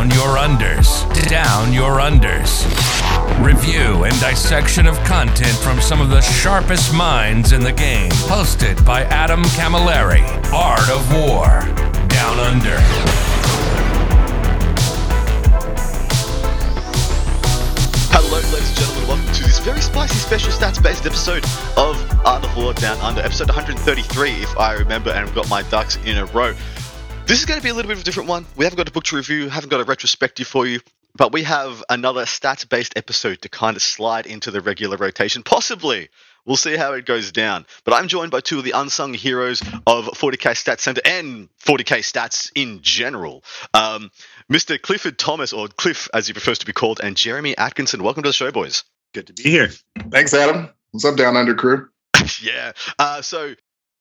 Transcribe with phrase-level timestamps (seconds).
[0.00, 1.28] Down your unders.
[1.28, 2.64] Down your unders.
[3.44, 8.10] Review and dissection of content from some of the sharpest minds in the game.
[8.10, 10.22] Hosted by Adam Camilleri.
[10.54, 11.60] Art of War.
[12.08, 12.78] Down Under.
[18.08, 19.06] Hello, ladies and gentlemen.
[19.06, 21.44] Welcome to this very spicy special stats-based episode
[21.76, 25.62] of Art of War Down Under, episode 133, if I remember, and I've got my
[25.64, 26.54] ducks in a row.
[27.30, 28.44] This is going to be a little bit of a different one.
[28.56, 30.80] We haven't got a book to review, haven't got a retrospective for you,
[31.14, 36.08] but we have another stats-based episode to kind of slide into the regular rotation, possibly.
[36.44, 37.66] We'll see how it goes down.
[37.84, 42.00] But I'm joined by two of the unsung heroes of 40k Stats Center and 40k
[42.00, 43.44] Stats in general.
[43.74, 44.10] Um,
[44.52, 44.82] Mr.
[44.82, 48.02] Clifford Thomas, or Cliff as he prefers to be called, and Jeremy Atkinson.
[48.02, 48.82] Welcome to the show, boys.
[49.14, 49.70] Good to be here.
[50.10, 50.68] Thanks, Adam.
[50.90, 51.90] What's up, Down Under crew?
[52.42, 52.72] yeah.
[52.98, 53.54] Uh, so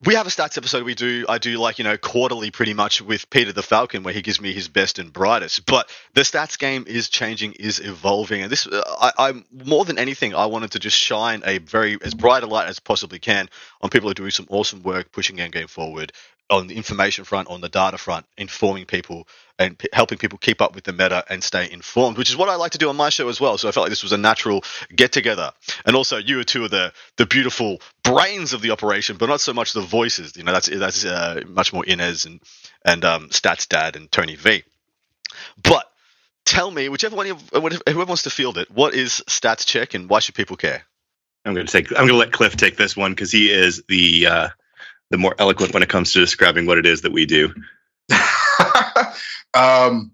[0.05, 3.01] we have a stats episode we do i do like you know quarterly pretty much
[3.01, 5.65] with peter the falcon where he gives me his best and brightest.
[5.65, 9.97] But the stats game is changing is evolving and this uh, I, i'm more than
[9.97, 13.49] anything i wanted to just shine a very as bright a light as possibly can
[13.81, 16.13] on people who are doing some awesome work pushing game game forward
[16.49, 20.61] on the information front, on the data front, informing people and p- helping people keep
[20.61, 22.95] up with the meta and stay informed, which is what I like to do on
[22.95, 23.57] my show as well.
[23.57, 24.63] So I felt like this was a natural
[24.95, 25.51] get together.
[25.85, 29.41] And also, you are two of the the beautiful brains of the operation, but not
[29.41, 30.35] so much the voices.
[30.35, 32.39] You know, that's that's uh, much more Innes and
[32.83, 34.63] and um, Stats Dad and Tony V.
[35.61, 35.85] But
[36.45, 40.09] tell me, whichever one, you, whoever wants to field it, what is Stats Check and
[40.09, 40.83] why should people care?
[41.45, 41.91] I'm going to take.
[41.91, 44.49] I'm going to let Cliff take this one because he is the uh,
[45.09, 47.53] the more eloquent when it comes to describing what it is that we do.
[49.53, 50.11] um,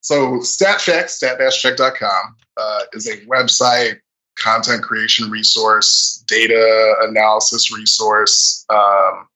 [0.00, 3.98] so StatCheck, stat-check.com, uh, is a website,
[4.38, 9.26] content creation resource, data analysis resource, um,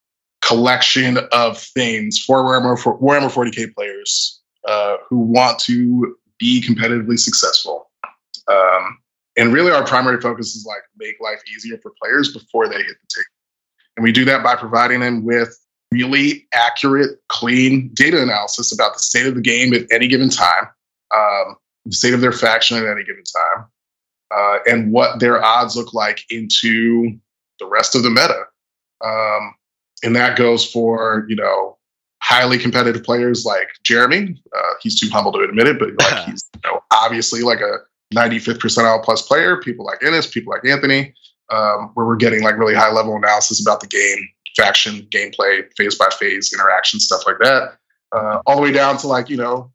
[0.42, 7.18] collection of things for Warhammer, for Warhammer 40k players uh, who want to be competitively
[7.18, 7.90] successful.
[8.48, 8.98] Um,
[9.36, 12.86] and really, our primary focus is like make life easier for players before they hit
[12.88, 13.37] the table.
[13.98, 15.58] And we do that by providing them with
[15.90, 20.68] really accurate, clean data analysis about the state of the game at any given time,
[21.12, 23.66] um, the state of their faction at any given time,
[24.32, 27.10] uh, and what their odds look like into
[27.58, 28.44] the rest of the meta.
[29.04, 29.56] Um,
[30.04, 31.76] and that goes for, you know,
[32.22, 34.40] highly competitive players like Jeremy.
[34.56, 37.78] Uh, he's too humble to admit it, but like he's you know, obviously like a
[38.14, 39.56] 95th percentile plus player.
[39.56, 41.14] People like Innes, people like Anthony,
[41.50, 45.96] um, where we're getting like really high level analysis about the game, faction, gameplay, phase
[45.96, 47.78] by phase interaction, stuff like that.
[48.12, 49.70] Uh, all the way down to like, you know,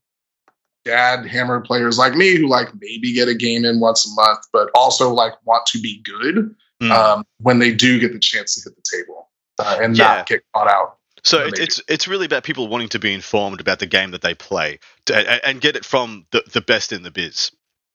[0.86, 4.40] dad hammer players like me who like maybe get a game in once a month,
[4.52, 6.92] but also like want to be good mm.
[6.92, 9.30] um, when they do get the chance to hit the table
[9.60, 10.16] uh, and yeah.
[10.16, 10.98] not get caught out.
[11.24, 14.22] So it, it's it's really about people wanting to be informed about the game that
[14.22, 17.52] they play to, and, and get it from the, the best in the biz.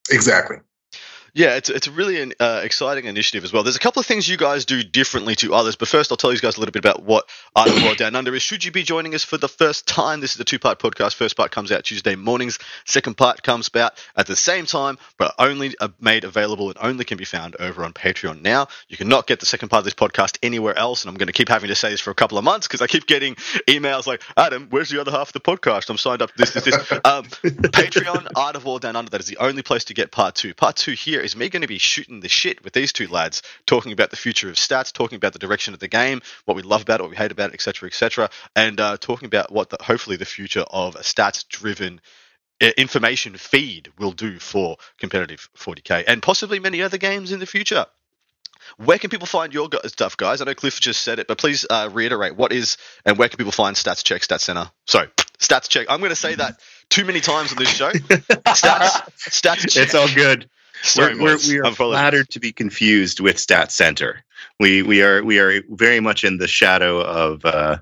[0.09, 0.57] Exactly.
[1.33, 3.63] Yeah, it's it's a really an uh, exciting initiative as well.
[3.63, 6.33] There's a couple of things you guys do differently to others, but first I'll tell
[6.33, 8.41] you guys a little bit about what Art of War Down Under is.
[8.41, 11.15] Should you be joining us for the first time, this is a two-part podcast.
[11.15, 12.59] First part comes out Tuesday mornings.
[12.85, 17.05] Second part comes out at the same time, but only uh, made available and only
[17.05, 18.67] can be found over on Patreon now.
[18.87, 21.33] You cannot get the second part of this podcast anywhere else, and I'm going to
[21.33, 23.35] keep having to say this for a couple of months because I keep getting
[23.67, 25.89] emails like, Adam, where's the other half of the podcast?
[25.89, 26.75] I'm signed up this, this, this.
[27.05, 30.35] Um, Patreon, Art of War Down Under, that is the only place to get part
[30.35, 30.53] two.
[30.53, 33.41] Part two here is me going to be shooting the shit with these two lads,
[33.65, 36.63] talking about the future of stats, talking about the direction of the game, what we
[36.63, 39.69] love about it, what we hate about it, etc., etc., and uh, talking about what
[39.69, 42.01] the, hopefully the future of a stats-driven
[42.61, 47.45] uh, information feed will do for competitive 40k and possibly many other games in the
[47.45, 47.85] future.
[48.77, 50.41] Where can people find your stuff, guys?
[50.41, 53.37] I know Cliff just said it, but please uh, reiterate what is and where can
[53.37, 54.69] people find Stats Check, Stats Center?
[54.85, 55.07] Sorry,
[55.39, 55.87] Stats Check.
[55.89, 56.59] I'm going to say that
[56.89, 57.91] too many times on this show.
[57.91, 59.83] Stats, Stats Check.
[59.83, 60.49] It's all good.
[60.97, 64.23] We're, we're, we are flattered to be confused with Stat Center.
[64.59, 67.77] We we are we are very much in the shadow of uh,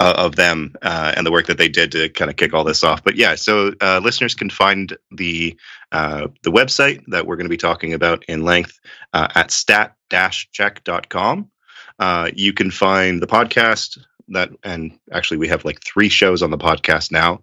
[0.00, 2.82] of them uh, and the work that they did to kind of kick all this
[2.82, 3.04] off.
[3.04, 5.56] But yeah, so uh, listeners can find the
[5.92, 8.78] uh, the website that we're going to be talking about in length
[9.12, 11.50] uh, at stat-check.com.
[11.98, 13.98] Uh, you can find the podcast
[14.28, 17.40] that and actually we have like three shows on the podcast now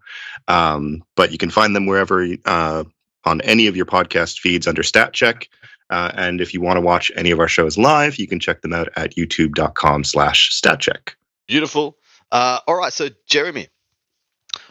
[0.47, 2.83] um, but you can find them wherever uh,
[3.27, 5.50] on any of your podcast feeds under Stat Check.
[5.89, 8.62] Uh, and if you want to watch any of our shows live, you can check
[8.62, 11.13] them out at youtube.com slash statcheck.
[11.47, 11.97] Beautiful.
[12.31, 13.68] Uh, all right, so Jeremy,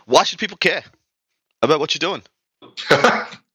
[0.05, 0.85] why should people care
[1.63, 2.23] about what you're doing?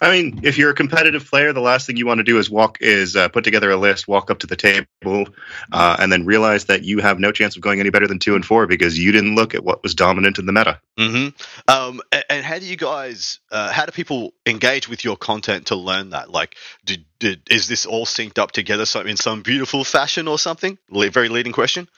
[0.00, 2.48] I mean, if you're a competitive player, the last thing you want to do is
[2.50, 5.28] walk is uh, put together a list, walk up to the table,
[5.72, 8.34] uh, and then realize that you have no chance of going any better than two
[8.34, 10.80] and four because you didn't look at what was dominant in the meta.
[10.98, 11.70] Mm-hmm.
[11.70, 13.38] Um, and, and, how do you guys?
[13.50, 16.30] Uh, how do people engage with your content to learn that?
[16.30, 20.38] Like, did, did, is this all synced up together so in some beautiful fashion or
[20.38, 20.78] something?
[20.90, 21.88] Le- very leading question.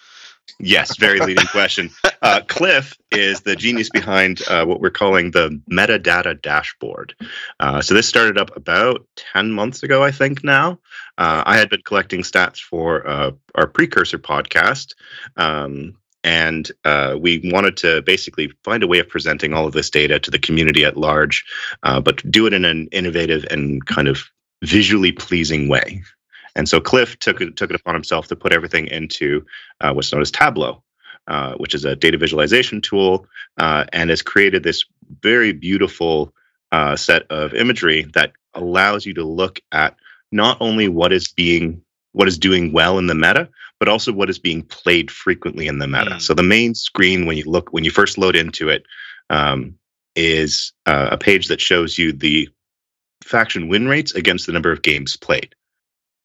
[0.61, 1.91] Yes, very leading question.
[2.21, 7.15] Uh, Cliff is the genius behind uh, what we're calling the metadata dashboard.
[7.61, 10.81] Uh, so this started up about 10 months ago, I think now.
[11.17, 14.95] Uh, I had been collecting stats for uh, our precursor podcast.
[15.37, 19.91] Um, and uh, we wanted to basically find a way of presenting all of this
[19.91, 21.45] data to the community at large,
[21.83, 24.25] but do it in an innovative and kind of
[24.65, 26.03] visually pleasing way.
[26.59, 29.47] And so Cliff took it, took it upon himself to put everything into
[29.81, 30.83] uh, what's known as Tableau,
[31.29, 33.27] uh, which is a data visualization tool,
[33.59, 34.85] uh, and has created this
[35.21, 36.35] very beautiful
[36.73, 39.97] uh, set of imagery that allows you to look at
[40.33, 41.81] not only what is being
[42.13, 45.79] what is doing well in the meta, but also what is being played frequently in
[45.79, 46.13] the meta.
[46.13, 46.21] Mm.
[46.21, 48.85] So the main screen when you look when you first load into it
[49.31, 49.77] um,
[50.17, 52.49] is uh, a page that shows you the
[53.23, 55.55] faction win rates against the number of games played.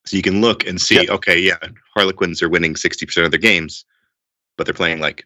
[0.05, 1.09] So you can look and see, yep.
[1.09, 1.57] okay, yeah,
[1.95, 3.85] Harlequins are winning 60% of their games,
[4.57, 5.25] but they're playing like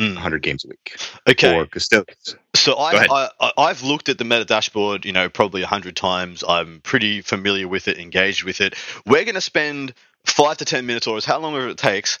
[0.00, 0.14] mm.
[0.14, 0.96] 100 games a week.
[1.28, 1.56] Okay.
[1.56, 2.36] Or custodians.
[2.54, 6.44] So I, I, I've looked at the meta dashboard, you know, probably 100 times.
[6.46, 8.74] I'm pretty familiar with it, engaged with it.
[9.04, 9.94] We're going to spend
[10.24, 12.20] five to 10 minutes or as how long it takes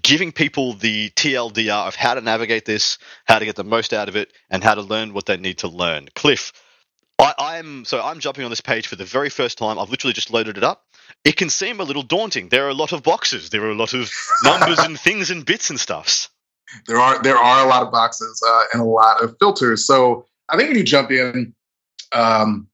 [0.00, 4.08] giving people the TLDR of how to navigate this, how to get the most out
[4.08, 6.08] of it, and how to learn what they need to learn.
[6.14, 6.52] Cliff,
[7.18, 9.78] I, am so I'm jumping on this page for the very first time.
[9.78, 10.84] I've literally just loaded it up.
[11.24, 12.48] It can seem a little daunting.
[12.48, 13.50] There are a lot of boxes.
[13.50, 14.10] There are a lot of
[14.44, 16.28] numbers and things and bits and stuffs.
[16.86, 19.86] There are there are a lot of boxes uh, and a lot of filters.
[19.86, 21.54] So I think when you jump in,
[22.12, 22.66] um,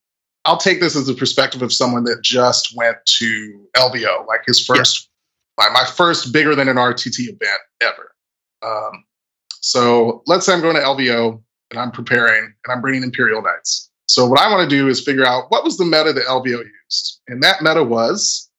[0.45, 4.65] I'll take this as the perspective of someone that just went to LVO, like his
[4.65, 5.11] first,
[5.59, 5.69] yeah.
[5.69, 8.15] my, my first bigger than an RTT event ever.
[8.63, 9.05] Um,
[9.61, 13.88] so let's say I'm going to LVO and I'm preparing and I'm bringing Imperial Knights.
[14.09, 16.65] So what I want to do is figure out what was the meta that LVO
[16.65, 17.21] used.
[17.29, 18.51] And that meta was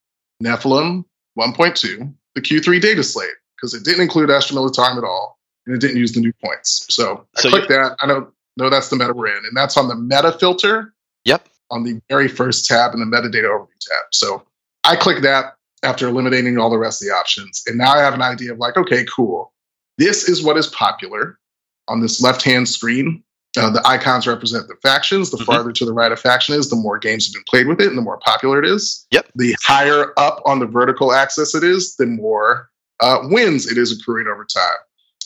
[0.43, 1.03] Nephilim
[1.37, 5.79] 1.2, the Q3 data slate, because it didn't include Astra Militarum at all, and it
[5.79, 6.85] didn't use the new points.
[6.89, 7.97] So I so click that.
[7.99, 9.43] I don't know that's the meta we're in.
[9.45, 10.93] And that's on the meta filter.
[11.25, 11.47] Yep.
[11.71, 14.05] On the very first tab in the metadata overview tab.
[14.11, 14.43] So
[14.83, 17.63] I click that after eliminating all the rest of the options.
[17.67, 19.53] And now I have an idea of like, okay, cool.
[19.97, 21.39] This is what is popular
[21.87, 23.23] on this left hand screen
[23.57, 25.31] uh, the icons represent the factions.
[25.31, 25.45] The mm-hmm.
[25.45, 27.87] farther to the right a faction is, the more games have been played with it
[27.87, 29.05] and the more popular it is.
[29.11, 29.31] Yep.
[29.35, 32.69] The higher up on the vertical axis it is, the more
[32.99, 34.69] uh, wins it is accruing over time.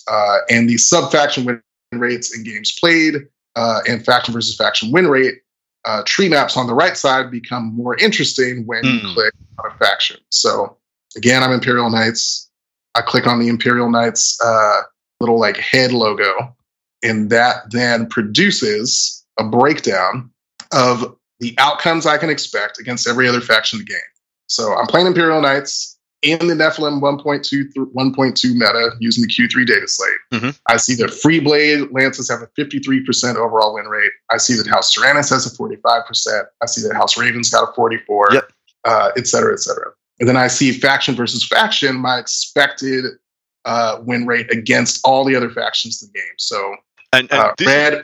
[0.10, 1.62] Uh, and the sub faction win
[1.94, 3.16] rates in games played
[3.56, 5.36] uh, and faction versus faction win rate
[5.86, 8.94] uh, tree maps on the right side become more interesting when mm.
[8.94, 9.14] you hmm.
[9.14, 10.18] click on a faction.
[10.30, 10.78] So
[11.18, 12.50] again, I'm Imperial Knights.
[12.96, 14.82] I click on the Imperial Knights uh,
[15.20, 16.56] little like head logo
[17.04, 20.32] and that then produces a breakdown
[20.72, 24.00] of the outcomes I can expect against every other faction in the game.
[24.48, 29.88] So I'm playing Imperial Knights in the Nephilim 1.2 1.2 meta using the Q3 data
[29.88, 30.10] slate.
[30.32, 30.50] Mm-hmm.
[30.68, 34.12] I see that Freeblade Lances have a 53% overall win rate.
[34.32, 36.44] I see that House Taranis has a 45%.
[36.62, 38.52] I see that House Ravens got a 44, yep.
[38.86, 39.92] uh, et cetera, et cetera.
[40.20, 43.06] And then I see faction versus faction, my expected
[43.66, 46.36] uh, win rate against all the other factions in the game.
[46.38, 46.76] So
[47.14, 48.04] and, and uh, red,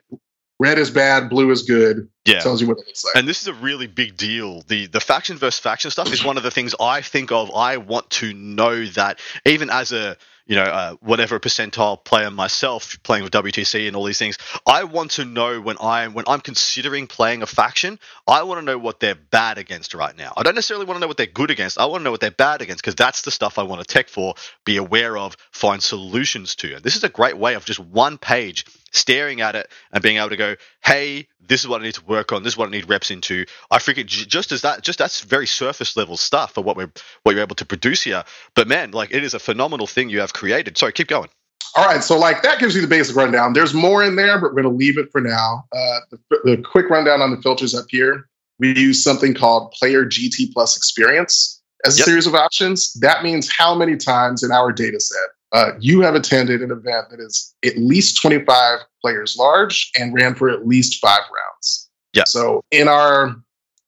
[0.60, 2.10] red is bad, blue is good.
[2.25, 3.16] Yeah, tells you what it looks like.
[3.16, 4.62] And this is a really big deal.
[4.62, 7.51] the The faction versus faction stuff is one of the things I think of.
[7.54, 10.18] I want to know that even as a
[10.50, 14.39] you know, uh, whatever percentile player myself playing with WTC and all these things.
[14.66, 18.66] I want to know when I'm when I'm considering playing a faction, I want to
[18.66, 20.34] know what they're bad against right now.
[20.36, 21.78] I don't necessarily want to know what they're good against.
[21.78, 23.86] I want to know what they're bad against because that's the stuff I want to
[23.86, 24.34] tech for,
[24.66, 26.74] be aware of, find solutions to.
[26.74, 30.17] And this is a great way of just one page staring at it and being
[30.17, 32.43] able to go, hey, this is what I need to work on.
[32.43, 33.46] This is what I need reps into.
[33.72, 36.91] I freaking just as that, just that's very surface level stuff for what we're
[37.24, 38.24] what you're able to produce here.
[38.55, 40.77] But man, like it is a phenomenal thing you have created.
[40.77, 41.29] Sorry, keep going.
[41.75, 43.53] All right, so like that gives you the basic rundown.
[43.53, 45.65] There's more in there, but we're going to leave it for now.
[45.72, 48.27] Uh, the, the quick rundown on the filters up here.
[48.58, 52.05] We use something called Player GT Plus Experience as a yep.
[52.05, 52.93] series of options.
[52.93, 57.10] That means how many times in our data set uh, you have attended an event
[57.10, 61.89] that is at least 25 players large and ran for at least five rounds.
[62.13, 62.24] Yeah.
[62.25, 63.36] So in our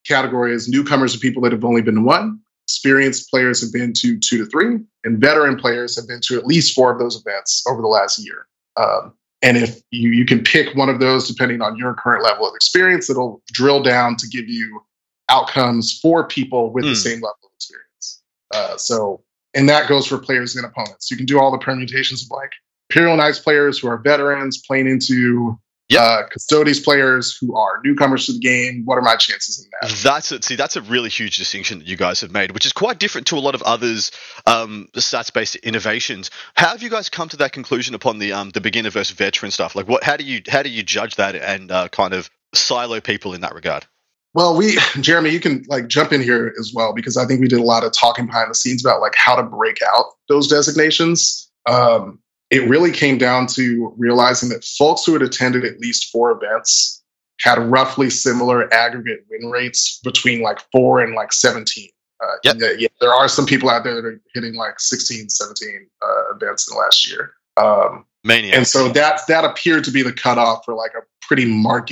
[0.07, 3.93] category is newcomers and people that have only been to one, experienced players have been
[3.93, 7.15] to two to three, and veteran players have been to at least four of those
[7.19, 8.47] events over the last year.
[8.77, 12.47] Um, and if you, you can pick one of those depending on your current level
[12.47, 14.81] of experience, it'll drill down to give you
[15.29, 16.89] outcomes for people with mm.
[16.89, 17.01] the hmm.
[17.01, 18.21] same level of experience.
[18.53, 21.11] Uh, so, and that goes for players and opponents.
[21.11, 22.51] You can do all the permutations of like
[22.89, 25.57] Imperial Knights players who are veterans playing into
[25.91, 26.01] Yep.
[26.01, 28.83] Uh, Custodes players who are newcomers to the game.
[28.85, 29.93] What are my chances in that?
[30.01, 30.45] That's it.
[30.45, 33.27] See, that's a really huge distinction that you guys have made, which is quite different
[33.27, 34.11] to a lot of others
[34.47, 36.31] um, stats-based innovations.
[36.55, 39.51] How have you guys come to that conclusion upon the um, the beginner versus veteran
[39.51, 39.75] stuff?
[39.75, 40.01] Like, what?
[40.01, 43.41] How do you how do you judge that and uh, kind of silo people in
[43.41, 43.85] that regard?
[44.33, 47.47] Well, we, Jeremy, you can like jump in here as well because I think we
[47.47, 50.47] did a lot of talking behind the scenes about like how to break out those
[50.47, 51.49] designations.
[51.67, 52.19] Um,
[52.49, 57.01] it really came down to realizing that folks who had attended at least four events
[57.39, 61.89] had roughly similar aggregate win rates between like four and like 17.
[62.21, 62.57] Uh, yep.
[62.59, 66.35] yeah, yeah, there are some people out there that are hitting like 16, 17 uh,
[66.35, 67.33] events in the last year.
[67.57, 68.55] Um, Mania.
[68.55, 71.91] And so that that appeared to be the cutoff for like a pretty marked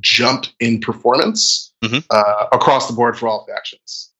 [0.00, 1.98] jump in performance mm-hmm.
[2.10, 4.10] uh, across the board for all factions.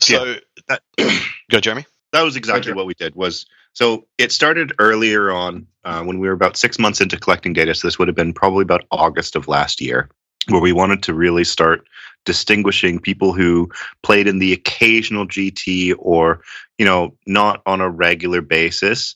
[0.00, 0.36] So yeah.
[0.68, 0.82] that,
[1.50, 1.86] go, Jeremy.
[2.12, 3.14] That was exactly what we did.
[3.16, 7.52] Was so it started earlier on uh, when we were about six months into collecting
[7.52, 7.74] data.
[7.74, 10.08] So this would have been probably about August of last year,
[10.48, 11.86] where we wanted to really start
[12.24, 13.70] distinguishing people who
[14.02, 16.42] played in the occasional GT or,
[16.76, 19.14] you know, not on a regular basis.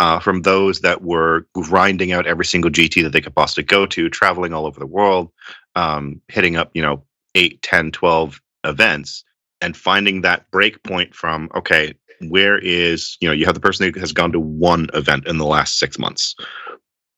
[0.00, 3.84] Uh, from those that were grinding out every single GT that they could possibly go
[3.86, 5.32] to, traveling all over the world,
[5.74, 9.24] um, hitting up, you know, 8, 10, 12 events,
[9.60, 13.92] and finding that break point from, okay, where is you know you have the person
[13.92, 16.34] who has gone to one event in the last six months.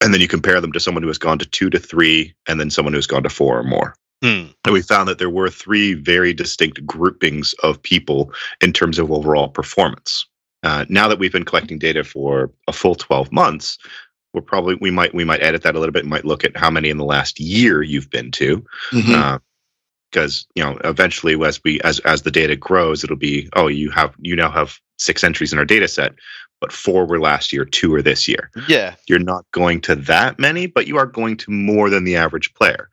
[0.03, 2.59] And then you compare them to someone who has gone to two to three and
[2.59, 3.95] then someone who's gone to four or more.
[4.23, 4.49] Hmm.
[4.67, 9.11] and we found that there were three very distinct groupings of people in terms of
[9.11, 10.27] overall performance
[10.63, 13.79] uh, now that we've been collecting data for a full 12 months
[14.33, 16.71] we're probably we might we might edit that a little bit might look at how
[16.71, 18.65] many in the last year you've been to.
[18.93, 19.15] Mm-hmm.
[19.15, 19.39] uh,
[20.11, 23.91] because you know eventually as we as as the data grows it'll be oh you
[23.91, 26.15] have you now have six entries in our data set
[26.61, 28.51] but four were last year two are this year.
[28.69, 28.95] Yeah.
[29.09, 32.53] You're not going to that many but you are going to more than the average
[32.55, 32.89] player.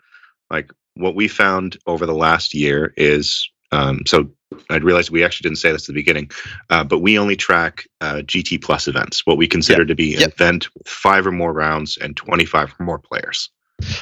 [0.51, 4.29] Like what we found over the last year is um, so
[4.69, 6.29] i realized we actually didn't say this at the beginning
[6.69, 9.87] uh, but we only track uh, gt plus events what we consider yep.
[9.87, 10.33] to be an yep.
[10.33, 13.49] event with five or more rounds and 25 or more players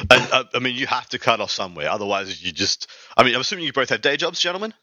[0.10, 1.90] and, uh, I mean, you have to cut off somewhere.
[1.90, 2.90] Otherwise, you just.
[3.18, 4.74] I mean, I'm assuming you both have day jobs, gentlemen.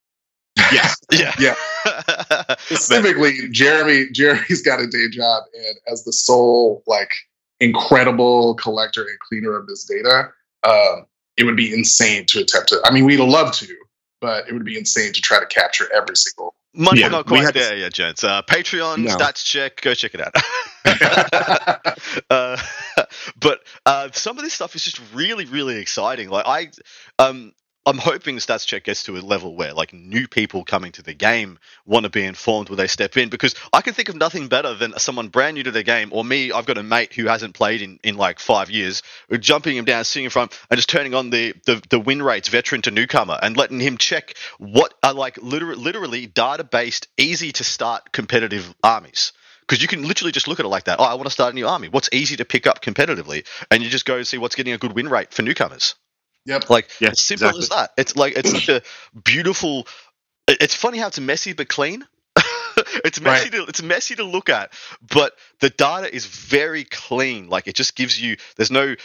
[0.70, 0.96] Yes.
[1.12, 1.34] yeah.
[1.38, 1.54] Yeah.
[2.58, 4.10] Specifically, Jeremy.
[4.12, 7.10] Jeremy's got a day job, and as the sole like
[7.60, 10.28] incredible collector and cleaner of this data,
[10.64, 12.80] um, it would be insane to attempt to.
[12.84, 13.76] I mean, we'd love to,
[14.22, 16.54] but it would be insane to try to capture every single.
[16.74, 18.24] Money yeah, not quite there yet, gents.
[18.24, 19.14] Uh, Patreon no.
[19.14, 19.82] stats check.
[19.82, 20.32] Go check it out.
[22.30, 22.56] uh,
[23.40, 26.30] but uh, some of this stuff is just really, really exciting.
[26.30, 26.70] Like I,
[27.18, 27.52] um,
[27.84, 31.14] I'm hoping Stats Check gets to a level where like new people coming to the
[31.14, 34.46] game want to be informed when they step in because I can think of nothing
[34.46, 36.52] better than someone brand new to the game or me.
[36.52, 39.02] I've got a mate who hasn't played in, in like five years,
[39.40, 42.48] jumping him down, sitting in front, and just turning on the, the the win rates
[42.48, 47.50] veteran to newcomer and letting him check what are like literally, literally data based, easy
[47.50, 51.00] to start competitive armies because you can literally just look at it like that.
[51.00, 51.88] Oh, I want to start a new army.
[51.88, 54.92] What's easy to pick up competitively, and you just go see what's getting a good
[54.92, 55.96] win rate for newcomers.
[56.46, 56.70] Yep.
[56.70, 57.62] Like yes, it's simple exactly.
[57.62, 57.90] as that.
[57.96, 58.82] It's like it's such a
[59.24, 59.86] beautiful.
[60.48, 62.04] It's funny how it's messy but clean.
[63.04, 63.52] it's messy right.
[63.52, 64.72] to it's messy to look at,
[65.08, 67.48] but the data is very clean.
[67.48, 68.96] Like it just gives you there's no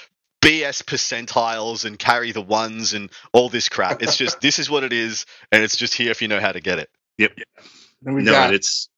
[0.41, 4.01] BS percentiles and carry the ones and all this crap.
[4.01, 6.51] It's just this is what it is, and it's just here if you know how
[6.51, 6.89] to get it.
[7.17, 7.33] Yep.
[8.01, 8.89] No, got, it's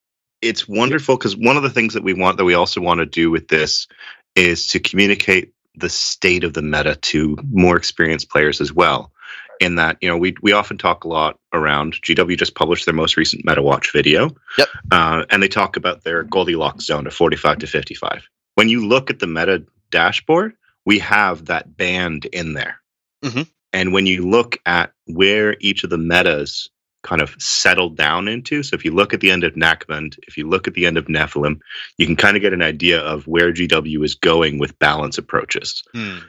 [0.41, 3.05] it's wonderful because one of the things that we want that we also want to
[3.05, 3.87] do with this
[4.35, 9.11] is to communicate the state of the meta to more experienced players as well.
[9.59, 12.93] In that, you know, we we often talk a lot around GW just published their
[12.93, 14.29] most recent meta watch video.
[14.57, 14.67] Yep.
[14.91, 18.29] Uh, and they talk about their Goldilocks zone of 45 to 55.
[18.55, 20.53] When you look at the meta dashboard,
[20.85, 22.79] we have that band in there.
[23.23, 23.41] Mm-hmm.
[23.73, 26.69] And when you look at where each of the metas
[27.01, 28.63] kind of settled down into.
[28.63, 30.97] So if you look at the end of Nachmund, if you look at the end
[30.97, 31.59] of Nephilim,
[31.97, 35.83] you can kind of get an idea of where GW is going with balance approaches.
[35.95, 36.23] Mm.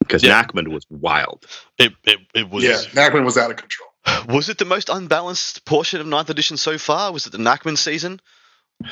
[0.00, 0.42] Because yeah.
[0.42, 1.46] Nachmund was wild.
[1.78, 2.64] It, it, it was.
[2.64, 3.88] Yeah, Nachmund was out of control.
[4.28, 7.12] Was it the most unbalanced portion of ninth edition so far?
[7.12, 8.20] Was it the Nachmund season?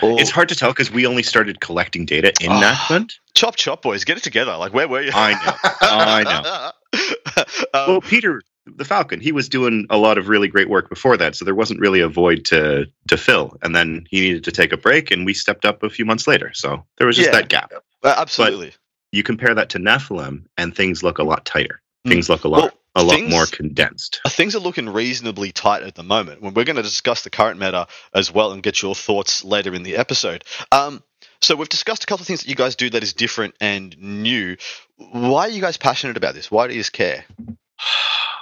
[0.03, 0.21] Or...
[0.21, 3.13] It's hard to tell because we only started collecting data in oh, Nachmund.
[3.35, 4.57] Chop chop, boys, get it together.
[4.57, 5.11] Like, where were you?
[5.15, 6.73] I know, I know.
[7.75, 9.21] um, well, Peter the Falcon.
[9.21, 12.01] He was doing a lot of really great work before that, so there wasn't really
[12.01, 13.57] a void to to fill.
[13.63, 16.27] And then he needed to take a break, and we stepped up a few months
[16.27, 16.53] later.
[16.55, 17.73] So there was just yeah, that gap.
[18.03, 18.69] Uh, absolutely.
[18.69, 18.79] But
[19.13, 21.81] you compare that to Nephilim, and things look a lot tighter.
[22.05, 22.11] Hmm.
[22.11, 22.63] Things look a lot.
[22.63, 24.21] Well, a lot things, more condensed.
[24.25, 26.41] Uh, things are looking reasonably tight at the moment.
[26.41, 29.75] When we're going to discuss the current meta as well and get your thoughts later
[29.75, 30.45] in the episode.
[30.71, 31.03] Um,
[31.41, 33.99] so we've discussed a couple of things that you guys do that is different and
[33.99, 34.57] new.
[34.97, 36.53] Why are you guys passionate about this?
[36.53, 37.25] Why do you care?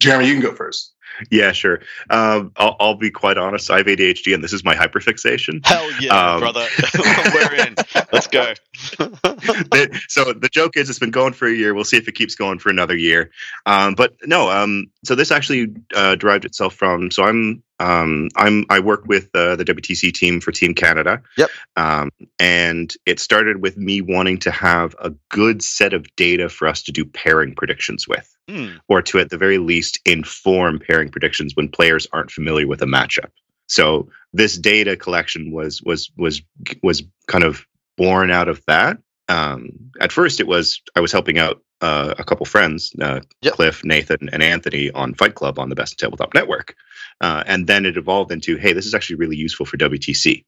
[0.00, 0.94] Jeremy, you can go first.
[1.30, 1.80] Yeah, sure.
[2.08, 3.70] Um, I'll, I'll, be quite honest.
[3.70, 5.66] I have ADHD, and this is my hyperfixation.
[5.66, 6.66] Hell yeah, um, brother!
[7.34, 7.74] We're in.
[8.12, 8.54] Let's go.
[10.08, 11.74] so the joke is, it's been going for a year.
[11.74, 13.30] We'll see if it keeps going for another year.
[13.66, 14.50] Um, but no.
[14.50, 17.10] Um, so this actually uh, derived itself from.
[17.10, 21.22] So I'm um, I'm I work with uh, the WTC team for Team Canada.
[21.38, 21.50] Yep.
[21.76, 26.68] Um, and it started with me wanting to have a good set of data for
[26.68, 28.78] us to do pairing predictions with, mm.
[28.88, 32.86] or to at the very least inform pairing predictions when players aren't familiar with a
[32.86, 33.30] matchup.
[33.66, 36.42] So this data collection was was was
[36.82, 37.66] was kind of
[37.96, 38.98] born out of that.
[39.28, 43.54] Um, at first, it was I was helping out uh, a couple friends, uh, yep.
[43.54, 46.74] Cliff, Nathan, and Anthony on Fight Club on the Best Tabletop Network.
[47.20, 50.44] Uh, and then it evolved into, hey, this is actually really useful for WTC.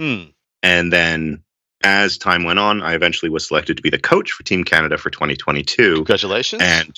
[0.00, 0.24] Hmm.
[0.62, 1.42] And then
[1.84, 4.98] as time went on, I eventually was selected to be the coach for Team Canada
[4.98, 5.96] for 2022.
[5.96, 6.62] Congratulations!
[6.62, 6.96] And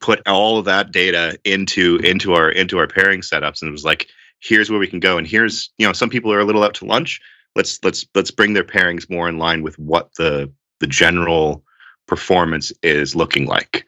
[0.00, 3.84] put all of that data into into our into our pairing setups, and it was
[3.84, 4.08] like,
[4.40, 6.74] here's where we can go, and here's you know some people are a little out
[6.74, 7.20] to lunch.
[7.56, 11.64] Let's let's let's bring their pairings more in line with what the the general
[12.06, 13.86] performance is looking like.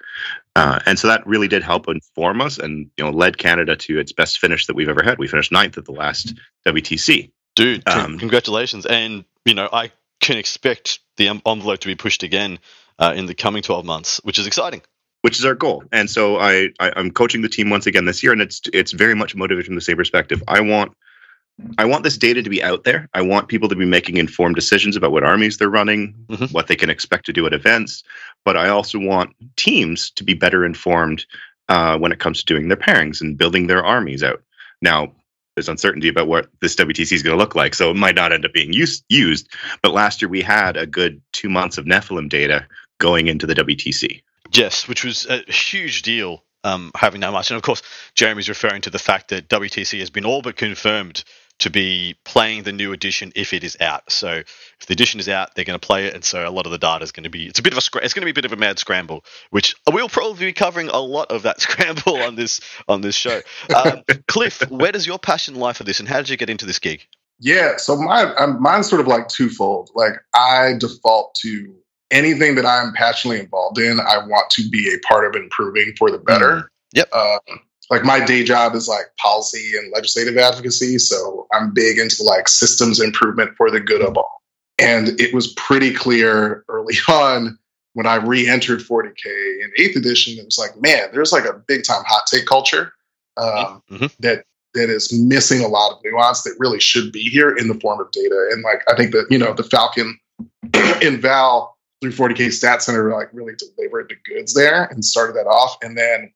[0.54, 3.99] Uh, and so that really did help inform us and you know led Canada to
[3.99, 5.18] its best finish that we've ever had.
[5.18, 6.35] We finished ninth at the last
[6.66, 7.30] WTC.
[7.54, 8.87] Dude, um, congratulations!
[8.87, 12.59] And you know I can expect the envelope to be pushed again
[12.99, 14.82] uh, in the coming 12 months, which is exciting.
[15.23, 18.23] Which is our goal, and so I, I I'm coaching the team once again this
[18.23, 20.43] year, and it's it's very much motivated from the same perspective.
[20.49, 20.93] I want
[21.79, 23.09] I want this data to be out there.
[23.14, 26.47] I want people to be making informed decisions about what armies they're running, mm-hmm.
[26.47, 28.02] what they can expect to do at events.
[28.45, 31.25] But I also want teams to be better informed
[31.69, 34.43] uh, when it comes to doing their pairings and building their armies out.
[34.81, 35.12] Now,
[35.55, 38.33] there's uncertainty about what this WTC is going to look like, so it might not
[38.33, 39.49] end up being use, used.
[39.83, 42.66] But last year we had a good two months of Nephilim data
[42.99, 44.23] going into the WTC.
[44.53, 47.51] Yes, which was a huge deal um, having that much.
[47.51, 47.83] And of course,
[48.15, 51.25] Jeremy's referring to the fact that WTC has been all but confirmed
[51.59, 54.11] to be playing the new edition if it is out.
[54.11, 56.67] So if the edition is out, they're going to play it, and so a lot
[56.67, 58.25] of the data is going to be it's a bit of a it's going to
[58.27, 61.43] be a bit of a mad scramble, which we'll probably be covering a lot of
[61.43, 63.41] that scramble on this on this show.
[63.75, 66.67] Um, Cliff, where does your passion lie for this, and how did you get into
[66.67, 67.07] this gig?
[67.38, 69.91] Yeah, so my mine's sort of like twofold.
[69.95, 71.75] Like I default to
[72.12, 73.98] anything that I'm passionately involved in.
[74.01, 76.57] I want to be a part of improving for the better.
[76.57, 76.68] Mm.
[76.94, 77.12] Yep.
[77.12, 80.98] Um, like my day job is like policy and legislative advocacy.
[80.98, 84.42] So I'm big into like systems improvement for the good of all.
[84.79, 87.59] And it was pretty clear early on
[87.94, 90.38] when I re-entered 40k in eighth edition.
[90.38, 92.92] It was like, man, there's like a big time hot take culture
[93.37, 94.07] um, mm-hmm.
[94.20, 94.44] that
[94.75, 98.01] that is missing a lot of nuance that really should be here in the form
[98.01, 98.48] of data.
[98.53, 100.18] And like I think that you know the Falcon
[101.03, 105.47] in Val through 40k Stat Center like really delivered the goods there and started that
[105.47, 105.79] off.
[105.83, 106.33] And then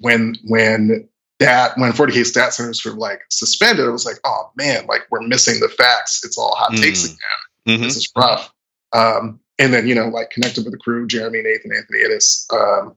[0.00, 1.08] when when
[1.40, 5.22] that when 40k stat centers were like suspended, it was like, oh man, like we're
[5.22, 6.24] missing the facts.
[6.24, 7.06] It's all hot takes mm.
[7.06, 7.76] again.
[7.76, 7.84] Mm-hmm.
[7.84, 8.52] This is rough.
[8.92, 12.94] Um, and then you know, like connected with the crew, Jeremy, Nathan, Anthony, Itis, um,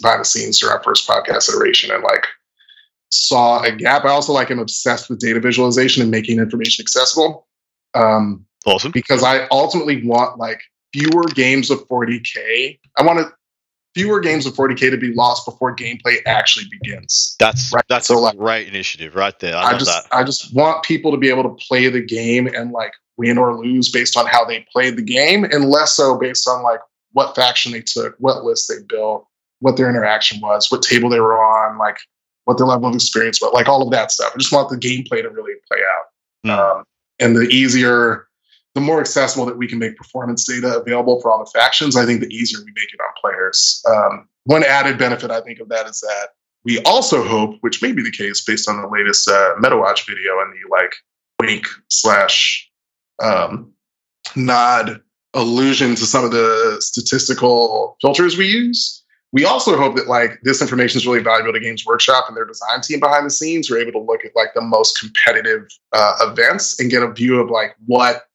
[0.00, 2.26] behind the scenes during our first podcast iteration, and like
[3.10, 4.04] saw a gap.
[4.04, 7.46] I also like am obsessed with data visualization and making information accessible.
[7.94, 8.92] Um, awesome.
[8.92, 12.78] Because I ultimately want like fewer games of 40k.
[12.98, 13.32] I want to
[13.94, 17.36] fewer games of 40k to be lost before gameplay actually begins.
[17.38, 17.84] That's right.
[17.88, 19.56] That's so, a like, right initiative right there.
[19.56, 20.16] I, I just that.
[20.16, 23.56] I just want people to be able to play the game and like win or
[23.56, 26.80] lose based on how they played the game, and less so based on like
[27.12, 29.26] what faction they took, what list they built,
[29.60, 31.98] what their interaction was, what table they were on, like
[32.44, 34.32] what their level of experience was, like all of that stuff.
[34.34, 36.04] I just want the gameplay to really play out.
[36.46, 36.76] Mm.
[36.78, 36.84] Um,
[37.20, 38.26] and the easier
[38.74, 42.06] the more accessible that we can make performance data available for all the factions, I
[42.06, 43.82] think the easier we make it on players.
[43.88, 46.28] Um, one added benefit I think of that is that
[46.64, 50.40] we also hope, which may be the case based on the latest uh, MetaWatch video
[50.40, 50.94] and the like
[51.40, 52.70] wink slash
[53.22, 53.72] um,
[54.36, 55.00] nod
[55.34, 59.02] allusion to some of the statistical filters we use.
[59.32, 62.44] We also hope that like this information is really valuable to Games Workshop and their
[62.44, 63.70] design team behind the scenes.
[63.70, 67.40] We're able to look at like the most competitive uh, events and get a view
[67.40, 68.26] of like what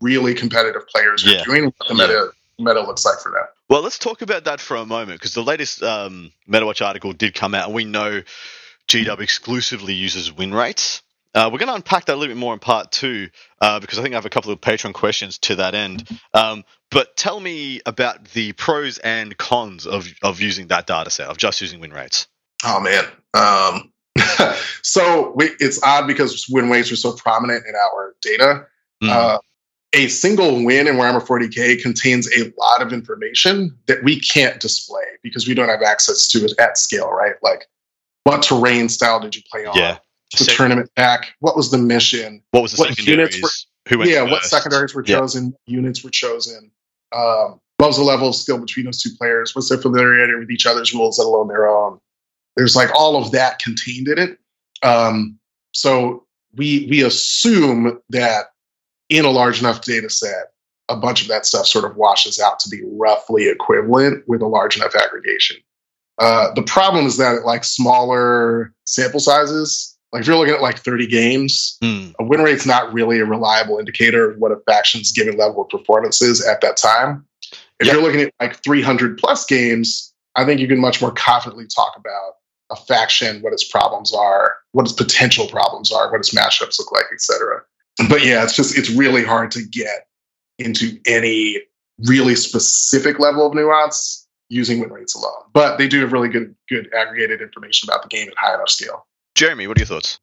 [0.00, 1.40] really competitive players yeah.
[1.40, 2.64] are doing, what the meta yeah.
[2.64, 3.44] meta looks like for them.
[3.68, 7.34] Well, let's talk about that for a moment because the latest um, MetaWatch article did
[7.34, 8.22] come out, and we know
[8.88, 11.02] GW exclusively uses win rates.
[11.34, 13.28] Uh, we're going to unpack that a little bit more in part two
[13.60, 16.08] uh, because I think I have a couple of Patreon questions to that end.
[16.32, 21.28] Um, but tell me about the pros and cons of, of using that data set,
[21.28, 22.28] of just using win rates.
[22.64, 23.04] Oh, man.
[23.34, 23.92] Um,
[24.82, 28.66] so we, it's odd because win rates are so prominent in our data.
[29.02, 29.08] Mm.
[29.08, 29.38] Uh,
[29.94, 35.04] a single win in Warhammer 40k contains a lot of information that we can't display
[35.22, 37.34] because we don't have access to it at scale, right?
[37.42, 37.66] Like,
[38.24, 39.76] what terrain style did you play on?
[39.76, 39.98] Yeah.
[40.38, 41.32] The tournament pack.
[41.40, 42.42] What was the mission?
[42.50, 43.48] What was the what units were,
[43.88, 44.32] Who went yeah, first?
[44.32, 45.54] what secondaries were chosen?
[45.66, 45.76] Yeah.
[45.76, 46.72] Units were chosen.
[47.12, 49.54] Um, what was the level of skill between those two players?
[49.54, 52.00] What's their familiarity with each other's rules, let alone their own?
[52.56, 54.38] There's like all of that contained in it.
[54.82, 55.38] Um,
[55.72, 56.24] so
[56.56, 58.46] we we assume that
[59.08, 60.52] in a large enough data set,
[60.88, 64.46] a bunch of that stuff sort of washes out to be roughly equivalent with a
[64.46, 65.56] large enough aggregation.
[66.18, 70.62] Uh, the problem is that at like smaller sample sizes, like if you're looking at
[70.62, 72.14] like 30 games, mm.
[72.18, 75.68] a win rate's not really a reliable indicator of what a faction's given level of
[75.68, 77.26] performance is at that time.
[77.80, 77.94] If yep.
[77.94, 81.94] you're looking at like 300 plus games, I think you can much more confidently talk
[81.96, 82.34] about
[82.70, 86.92] a faction, what its problems are, what its potential problems are, what its matchups look
[86.92, 87.62] like, etc
[88.08, 90.08] but yeah, it's just it's really hard to get
[90.58, 91.62] into any
[92.06, 95.32] really specific level of nuance using win rates alone.
[95.52, 98.68] But they do have really good good aggregated information about the game at high enough
[98.68, 99.06] scale.
[99.34, 100.20] Jeremy, what are your thoughts?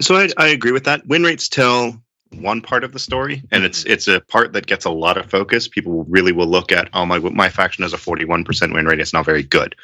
[0.00, 1.06] So I, I agree with that.
[1.06, 2.00] Win rates tell
[2.32, 5.30] one part of the story, and it's it's a part that gets a lot of
[5.30, 5.68] focus.
[5.68, 8.86] People really will look at, oh my my faction has a forty one percent win
[8.86, 9.00] rate.
[9.00, 9.74] It's not very good.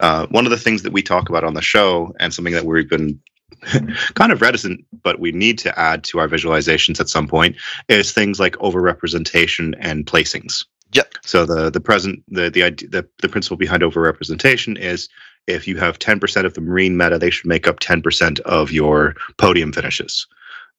[0.00, 2.64] Uh, one of the things that we talk about on the show, and something that
[2.64, 3.20] we've been
[4.14, 7.56] kind of reticent, but we need to add to our visualizations at some point
[7.88, 10.64] is things like overrepresentation and placings.
[10.92, 11.14] Yep.
[11.22, 15.08] So the the present the the idea the, the principle behind overrepresentation is
[15.46, 19.14] if you have 10% of the marine meta, they should make up 10% of your
[19.36, 20.26] podium finishes.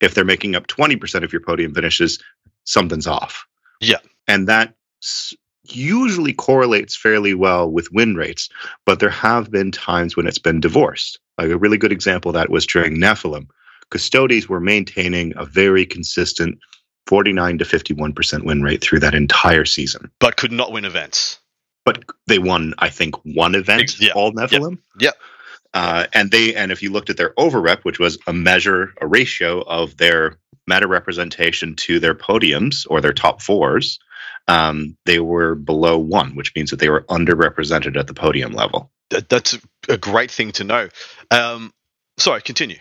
[0.01, 2.19] If they're making up 20% of your podium finishes,
[2.63, 3.45] something's off.
[3.79, 3.99] Yeah.
[4.27, 4.73] And that
[5.63, 8.49] usually correlates fairly well with win rates,
[8.85, 11.19] but there have been times when it's been divorced.
[11.37, 13.47] Like a really good example of that was during Nephilim.
[13.89, 16.57] Custodes were maintaining a very consistent
[17.07, 20.09] 49 to 51% win rate through that entire season.
[20.19, 21.39] But could not win events.
[21.83, 24.11] But they won, I think, one event yeah.
[24.15, 24.79] all Nephilim.
[24.99, 25.11] Yeah.
[25.75, 29.07] Uh, and they and if you looked at their overrep, which was a measure, a
[29.07, 33.99] ratio of their meta representation to their podiums or their top fours,
[34.47, 38.89] um, they were below one, which means that they were underrepresented at the podium level.
[39.09, 39.57] That's
[39.89, 40.89] a great thing to know.
[41.31, 41.73] Um,
[42.17, 42.77] sorry, continue.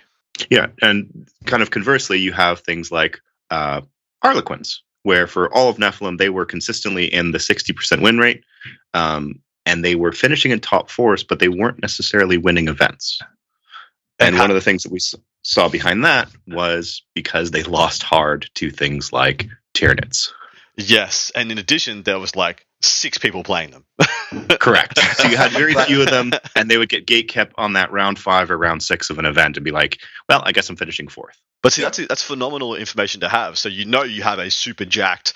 [0.50, 3.82] Yeah, and kind of conversely, you have things like uh,
[4.22, 8.42] Harlequins, where for all of Nephilim, they were consistently in the 60% win rate,
[8.94, 13.18] um, and they were finishing in top fours, but they weren't necessarily winning events.
[14.18, 14.98] And, and how- one of the things that we
[15.42, 20.30] saw behind that was because they lost hard to things like Tyranids.
[20.76, 23.84] Yes, and in addition, there was like six people playing them.
[24.60, 24.98] Correct.
[25.14, 27.92] So you had very few of them, and they would get gate kept on that
[27.92, 30.76] round five or round six of an event and be like, "Well, I guess I'm
[30.76, 31.40] finishing fourth.
[31.62, 33.56] But see, that's that's phenomenal information to have.
[33.56, 35.32] So you know you have a super jacked,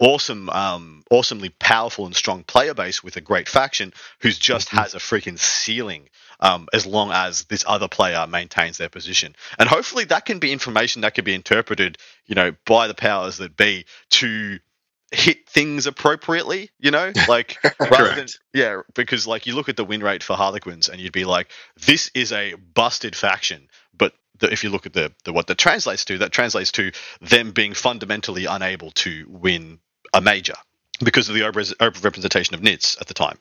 [0.00, 4.78] awesome, um, awesomely powerful and strong player base with a great faction who's just mm-hmm.
[4.78, 6.08] has a freaking ceiling.
[6.40, 10.52] Um, as long as this other player maintains their position, and hopefully that can be
[10.52, 14.60] information that can be interpreted, you know, by the powers that be to
[15.10, 19.84] hit things appropriately, you know, like rather than yeah, because like you look at the
[19.84, 21.50] win rate for Harlequins and you'd be like,
[21.86, 25.58] this is a busted faction, but the, if you look at the, the what that
[25.58, 29.78] translates to, that translates to them being fundamentally unable to win
[30.12, 30.54] a major
[31.02, 33.38] because of the over representation of nits at the time.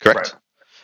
[0.00, 0.32] Correct.
[0.32, 0.42] Right.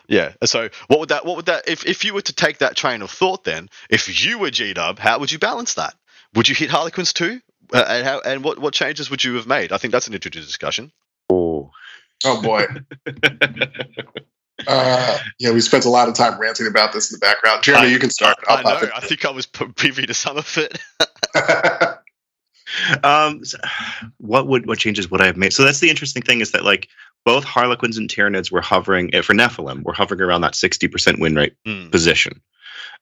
[0.09, 0.33] Yeah.
[0.45, 3.03] So what would that what would that if, if you were to take that train
[3.03, 5.95] of thought then, if you were G Dub, how would you balance that?
[6.35, 7.41] Would you hit Harlequins too?
[7.73, 9.73] Uh, and how and what what changes would you have made?
[9.73, 10.93] I think that's an interesting discussion.
[11.31, 11.71] Oh,
[12.25, 12.67] oh boy.
[14.67, 17.63] uh, yeah, we spent a lot of time ranting about this in the background.
[17.63, 18.37] Jeremy, I, you can start.
[18.49, 18.89] i know.
[18.95, 20.79] I think I was privy to some of it.
[23.05, 23.59] um, so
[24.19, 25.53] what would what changes would I have made?
[25.53, 26.89] So that's the interesting thing is that like
[27.25, 29.83] both Harlequins and Tyranids were hovering eh, for Nephilim.
[29.83, 31.91] We're hovering around that sixty percent win rate mm.
[31.91, 32.41] position,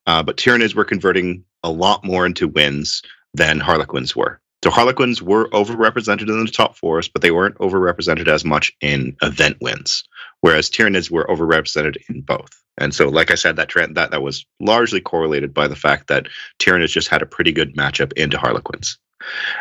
[0.06, 3.02] uh, but Tyranids were converting a lot more into wins
[3.34, 4.40] than Harlequins were.
[4.64, 9.14] So Harlequins were overrepresented in the top fours, but they weren't overrepresented as much in
[9.20, 10.04] event wins,
[10.40, 12.48] whereas Tyranids were overrepresented in both.
[12.78, 16.06] And so, like I said, that trend that that was largely correlated by the fact
[16.06, 16.28] that
[16.60, 18.96] Tyranids just had a pretty good matchup into Harlequins.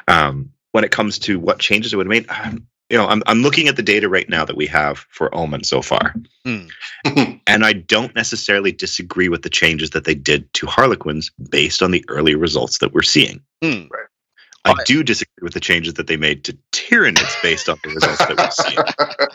[0.08, 3.24] Um, when it comes to what changes it would have made, um, you know, I'm
[3.26, 6.16] I'm looking at the data right now that we have for Omen so far,
[6.48, 6.72] mm.
[7.46, 11.92] and I don't necessarily disagree with the changes that they did to Harlequins based on
[11.92, 13.42] the early results that we're seeing.
[13.62, 13.90] Mm.
[13.90, 14.08] Right.
[14.66, 18.18] I do disagree with the changes that they made to Tyranids based on the results
[18.20, 19.28] that we've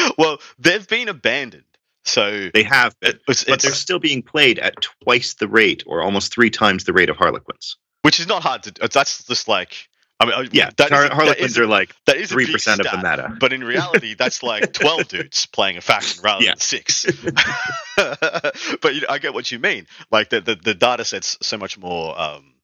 [0.00, 0.12] seen.
[0.18, 1.64] well, they've been abandoned.
[2.04, 6.02] So they have been, it's, but they're still being played at twice the rate, or
[6.02, 7.76] almost three times the rate of Harlequins.
[8.02, 8.88] Which is not hard to.
[8.88, 12.16] That's just like I mean, uh, yeah, that Har- Harlequins that is, are like that
[12.16, 15.80] is three percent of the meta, but in reality, that's like twelve dudes playing a
[15.82, 16.52] faction rather yeah.
[16.52, 17.04] than six.
[17.96, 19.86] but you know, I get what you mean.
[20.10, 22.54] Like the, the the data set's so much more um,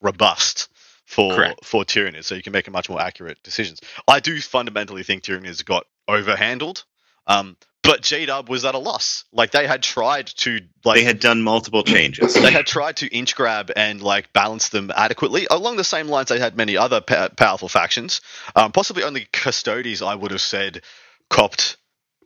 [0.00, 0.68] robust
[1.10, 1.64] for Correct.
[1.64, 3.80] for Tyranids, so you can make a much more accurate decisions.
[4.06, 6.84] I do fundamentally think Tyranids got overhandled.
[7.26, 9.24] Um, but J Dub was at a loss.
[9.32, 12.34] Like they had tried to like they had done multiple changes.
[12.34, 16.28] They had tried to inch grab and like balance them adequately along the same lines
[16.28, 18.20] they had many other pa- powerful factions.
[18.54, 20.82] Um, possibly only Custodes, I would have said,
[21.28, 21.76] copped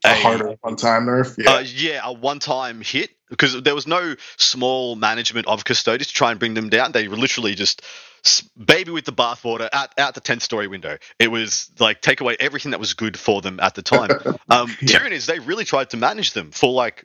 [0.04, 1.38] a, a harder one time nerf.
[1.38, 6.08] Yeah, uh, yeah, a one time hit because there was no small management of Custodes
[6.08, 6.92] to try and bring them down.
[6.92, 7.80] They were literally just
[8.56, 10.96] baby with the bathwater out, out the 10th story window.
[11.18, 14.10] It was like take away everything that was good for them at the time.
[14.50, 14.98] Um, yeah.
[14.98, 17.04] Tyranids, they really tried to manage them for like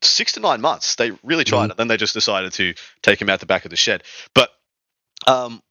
[0.00, 0.94] six to nine months.
[0.94, 1.72] They really tried mm-hmm.
[1.72, 1.76] it.
[1.76, 4.04] Then they just decided to take him out the back of the shed.
[4.34, 4.50] But
[5.26, 5.62] um,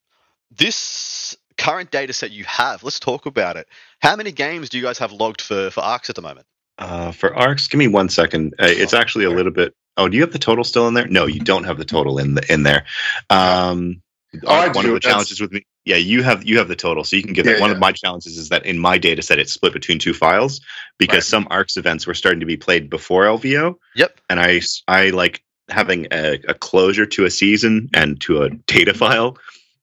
[0.56, 3.66] this current data set you have, let's talk about it.
[4.00, 6.46] How many games do you guys have logged for, for Arks at the moment?
[6.78, 8.54] Uh, for Arks, give me one second.
[8.58, 9.74] Uh, it's oh, actually a little bit.
[9.96, 11.08] Oh, do you have the total still in there?
[11.08, 12.84] No, you don't have the total in the in there.
[13.28, 14.00] Um,
[14.44, 14.94] Oh, I one do.
[14.94, 15.64] of the challenges with me.
[15.84, 17.60] Yeah, you have you have the total, so you can get yeah, that.
[17.60, 17.76] One yeah.
[17.76, 20.60] of my challenges is that in my data set, it's split between two files
[20.98, 21.24] because right.
[21.24, 23.76] some Arks events were starting to be played before LVO.
[23.96, 24.20] Yep.
[24.28, 28.92] And I I like having a, a closure to a season and to a data
[28.94, 29.38] file.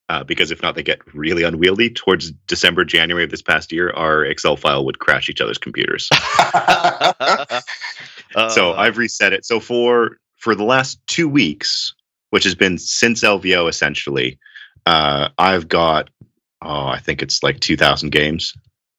[0.08, 1.90] Uh, because if not, they get really unwieldy.
[1.90, 6.08] Towards December, January of this past year, our Excel file would crash each other's computers.
[6.40, 7.62] uh,
[8.50, 9.46] so I've reset it.
[9.46, 11.95] So for for the last two weeks,
[12.36, 14.38] which has been since LVO essentially.
[14.86, 16.10] Uh, I've got,
[16.62, 18.54] oh, I think it's like 2,000 games.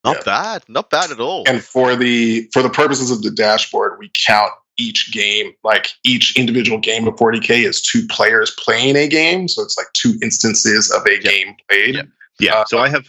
[0.05, 0.23] Not yeah.
[0.25, 1.45] bad, not bad at all.
[1.47, 6.35] And for the for the purposes of the dashboard, we count each game, like each
[6.39, 10.91] individual game of 40k is two players playing a game, so it's like two instances
[10.91, 11.23] of a yep.
[11.23, 11.97] game played.
[11.97, 12.07] Yep.
[12.41, 12.55] Yeah.
[12.55, 13.05] Uh, so I have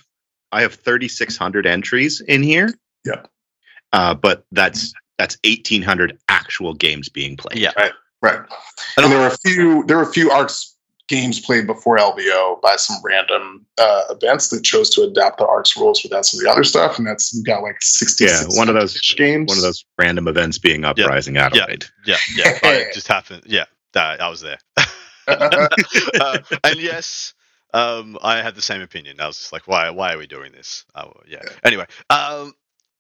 [0.52, 2.74] I have 3,600 entries in here.
[3.06, 3.22] Yeah.
[3.94, 7.60] Uh, but that's that's 1,800 actual games being played.
[7.60, 7.72] Yeah.
[7.78, 7.94] Right.
[8.22, 8.40] Right.
[8.98, 10.76] And there were a few there were a few Arks
[11.08, 15.78] games played before LVO by some random uh, events that chose to adapt the Arks
[15.78, 18.26] rules without some of the other stuff, and that's we got like sixty.
[18.26, 19.50] Yeah, one of those games.
[19.50, 21.46] One of those random events being uprising yeah.
[21.46, 21.86] Adelaide.
[22.06, 22.72] Yeah, yeah, yeah.
[22.72, 23.44] it just happened.
[23.46, 24.60] Yeah, that, I was there.
[25.28, 27.34] uh, and yes,
[27.74, 29.20] um, I had the same opinion.
[29.20, 29.90] I was just like, why?
[29.90, 30.86] Why are we doing this?
[30.96, 31.42] Oh, yeah.
[31.64, 32.54] Anyway, um,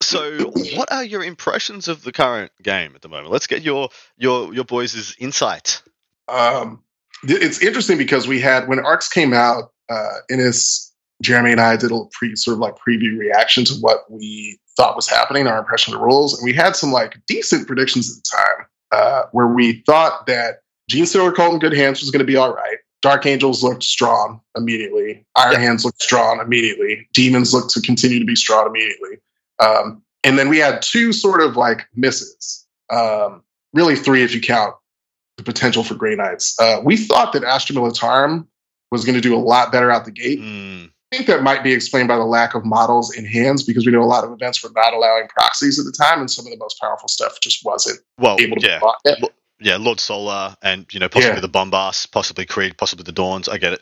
[0.07, 3.31] so, what are your impressions of the current game at the moment?
[3.31, 5.81] Let's get your your your boys' insight.
[6.27, 6.81] Um,
[7.23, 11.91] it's interesting because we had when Arks came out, uh, Innes, Jeremy, and I did
[11.91, 15.93] a pre sort of like preview reaction to what we thought was happening, our impression
[15.93, 19.47] of the rules, and we had some like decent predictions at the time, uh, where
[19.47, 22.77] we thought that Genestealer Cult in good hands was going to be all right.
[23.01, 25.25] Dark Angels looked strong immediately.
[25.35, 25.61] Iron.
[25.61, 27.07] Hands looked strong immediately.
[27.13, 29.17] Demons looked to continue to be strong immediately.
[29.59, 33.43] Um, and then we had two sort of like misses, um,
[33.73, 34.75] really three if you count
[35.37, 36.59] the potential for Grey Knights.
[36.59, 38.47] Uh, we thought that Astra Militarum
[38.91, 40.39] was going to do a lot better out the gate.
[40.39, 40.89] Mm.
[41.11, 43.93] I think that might be explained by the lack of models in hands because we
[43.93, 46.51] know a lot of events were not allowing proxies at the time, and some of
[46.51, 48.77] the most powerful stuff just wasn't well, able to yeah.
[48.77, 49.19] be bought yet.
[49.59, 51.41] Yeah, Lord Solar and you know possibly yeah.
[51.41, 53.47] the Bombast, possibly Creed, possibly the Dorns.
[53.47, 53.81] I get it.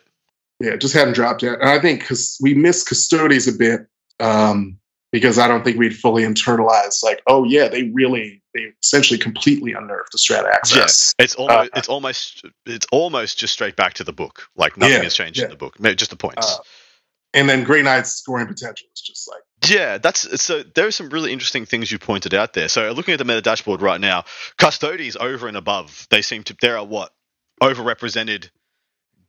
[0.60, 3.80] Yeah, just hadn't dropped yet, and I think because we missed Custodes a bit.
[4.20, 4.78] Um,
[5.12, 9.72] because I don't think we'd fully internalize like, oh yeah, they really they essentially completely
[9.72, 10.76] unnerved the strat access.
[10.76, 14.48] Yes, it's almost uh, it's almost it's almost just straight back to the book.
[14.56, 15.44] Like nothing yeah, has changed yeah.
[15.44, 16.46] in the book, just the points.
[16.46, 16.62] Uh,
[17.34, 20.62] and then Grey Knight's scoring potential is just like yeah, that's so.
[20.62, 22.68] There are some really interesting things you pointed out there.
[22.68, 24.24] So looking at the meta dashboard right now,
[24.58, 27.12] Custodes over and above, they seem to there are what
[27.62, 28.50] overrepresented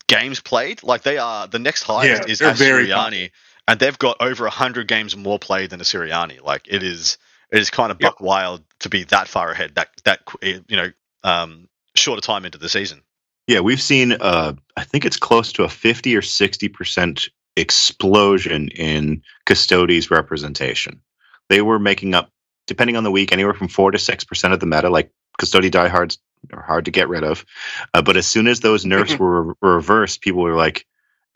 [0.08, 0.84] games played.
[0.84, 3.32] Like they are the next highest yeah, is Asuryani
[3.68, 6.42] and they've got over hundred games more played than Asuryani.
[6.42, 7.18] Like it is,
[7.52, 8.26] it is kind of buck yep.
[8.26, 9.76] wild to be that far ahead.
[9.76, 10.92] That that you know,
[11.24, 13.02] um, shorter time into the season.
[13.48, 14.14] Yeah, we've seen.
[14.14, 21.02] Uh, I think it's close to a fifty or sixty percent explosion in Custodes representation.
[21.50, 22.30] They were making up,
[22.68, 24.90] depending on the week, anywhere from four to six percent of the meta.
[24.90, 26.20] Like Custody diehards
[26.54, 27.46] are hard to get rid of,
[27.94, 30.86] uh, but as soon as those nerfs were, were reversed, people were like,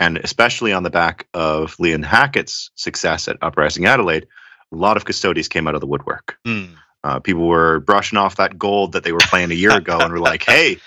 [0.01, 4.25] and especially on the back of Leon Hackett's success at Uprising Adelaide,
[4.73, 6.39] a lot of Custodes came out of the woodwork.
[6.45, 6.71] Mm.
[7.03, 10.11] Uh, people were brushing off that gold that they were playing a year ago and
[10.11, 10.77] were like, "Hey,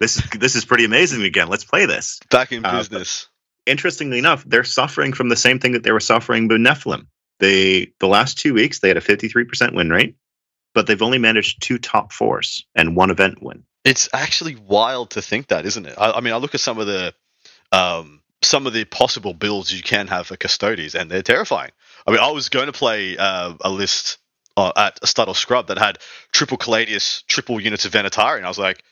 [0.00, 1.48] this is this is pretty amazing again.
[1.48, 3.28] Let's play this." Back in uh, business.
[3.66, 7.06] Interestingly enough, they're suffering from the same thing that they were suffering with Nephilim.
[7.38, 10.16] They the last two weeks they had a 53% win rate,
[10.74, 13.62] but they've only managed two top fours and one event win.
[13.84, 15.94] It's actually wild to think that, isn't it?
[15.96, 17.14] I, I mean, I look at some of the
[17.70, 21.72] um, some of the possible builds you can have for Custodes, and they're terrifying.
[22.06, 24.18] I mean, I was going to play uh, a list
[24.56, 25.98] uh, at a Stuttle Scrub that had
[26.32, 28.82] triple Caladius, triple units of Venatari, and I was like,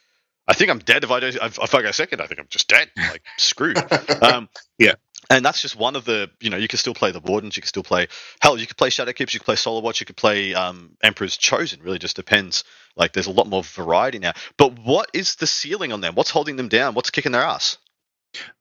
[0.47, 1.35] I think I'm dead if I don't.
[1.35, 2.91] If I go second, I think I'm just dead.
[2.97, 3.79] Like screwed.
[4.23, 4.95] Um, yeah.
[5.31, 7.63] And that's just one of the, you know, you can still play the Wardens, you
[7.63, 8.09] can still play,
[8.41, 10.97] hell, you could play Shadow Keepers, you could play Solar Watch, you could play um,
[11.03, 11.81] Emperor's Chosen.
[11.83, 12.65] Really just depends.
[12.95, 14.35] Like, there's a lot more variety now.
[14.59, 16.15] But what is the ceiling on them?
[16.15, 16.95] What's holding them down?
[16.95, 17.79] What's kicking their ass?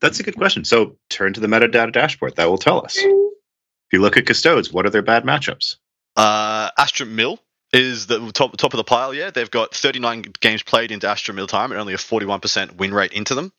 [0.00, 0.64] That's a good question.
[0.64, 2.36] So turn to the metadata dashboard.
[2.36, 2.96] That will tell us.
[2.96, 5.76] If you look at Custodes, what are their bad matchups?
[6.16, 7.38] Uh, Astra Mill
[7.72, 9.12] is the top top of the pile.
[9.12, 12.94] Yeah, they've got 39 games played into Astra Mill time and only a 41% win
[12.94, 13.52] rate into them.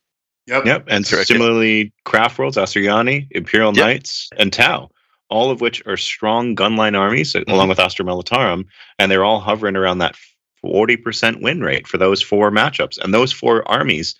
[0.47, 0.65] Yep.
[0.65, 0.85] Yep.
[0.87, 3.85] And similarly, Craft Worlds, Asuryani, Imperial yep.
[3.85, 4.89] Knights, and Tau,
[5.29, 7.49] all of which are strong gunline armies, mm-hmm.
[7.49, 8.65] along with Astra Militarum,
[8.99, 10.15] and they're all hovering around that
[10.63, 12.99] 40% win rate for those four matchups.
[12.99, 14.15] And those four armies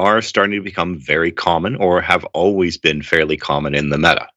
[0.00, 4.28] are starting to become very common or have always been fairly common in the meta.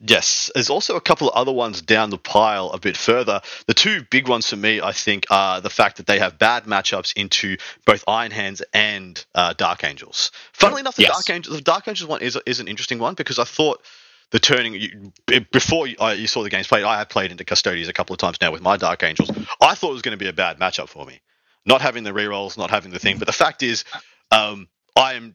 [0.00, 3.40] Yes, there's also a couple of other ones down the pile a bit further.
[3.66, 6.64] The two big ones for me, I think, are the fact that they have bad
[6.64, 10.30] matchups into both Iron Hands and uh, Dark Angels.
[10.52, 11.12] Funnily enough, the yes.
[11.12, 13.82] Dark Angels, the Dark Angels one is is an interesting one because I thought
[14.30, 15.12] the turning you,
[15.52, 18.12] before you, uh, you, saw the games played, I had played into Custodes a couple
[18.12, 19.30] of times now with my Dark Angels.
[19.60, 21.20] I thought it was going to be a bad matchup for me,
[21.64, 23.18] not having the rerolls, not having the thing.
[23.18, 23.84] But the fact is,
[24.30, 25.34] um, I am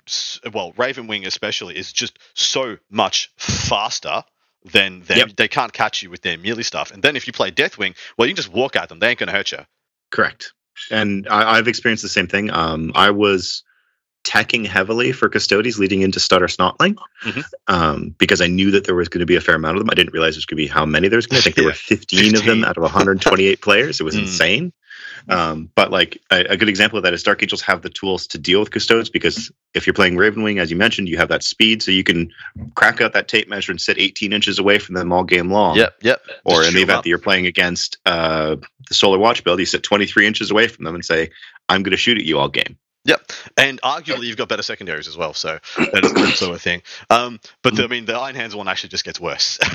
[0.52, 4.24] well, Raven Wing especially is just so much faster
[4.66, 5.18] than them.
[5.18, 5.36] Yep.
[5.38, 6.92] They can't catch you with their melee stuff.
[6.92, 9.00] And then if you play Deathwing, well, you can just walk at them.
[9.00, 9.60] They ain't going to hurt you.
[10.10, 10.54] Correct.
[10.90, 12.50] And I, have experienced the same thing.
[12.52, 13.64] Um, I was
[14.24, 17.42] teching heavily for Custodes leading into Stutter Snotling mm-hmm.
[17.68, 19.90] um, because I knew that there was going to be a fair amount of them.
[19.90, 21.50] I didn't realize there was going to be how many there was going to.
[21.50, 24.00] I think there were 15, 15, of them out of 128 players.
[24.00, 24.22] It was mm.
[24.22, 24.74] insane.
[25.30, 28.28] Um, but like a, a, good example of that is Dark Angels have the tools
[28.28, 31.44] to deal with custodes because if you're playing Ravenwing, as you mentioned, you have that
[31.44, 32.32] speed, so you can
[32.76, 35.78] crack out that tape measure and sit 18 inches away from them all game long.
[35.78, 36.22] Yep, yep.
[36.44, 37.04] Or Just in the event up.
[37.04, 38.56] that you're playing against uh,
[38.88, 41.30] the Solar Watch build, you sit 23 inches away from them and say,
[41.70, 45.08] "I'm going to shoot at you all game." Yep, and arguably you've got better secondaries
[45.08, 46.84] as well, so that is also a thing.
[47.10, 49.58] Um, but the, I mean, the Iron Hands one actually just gets worse.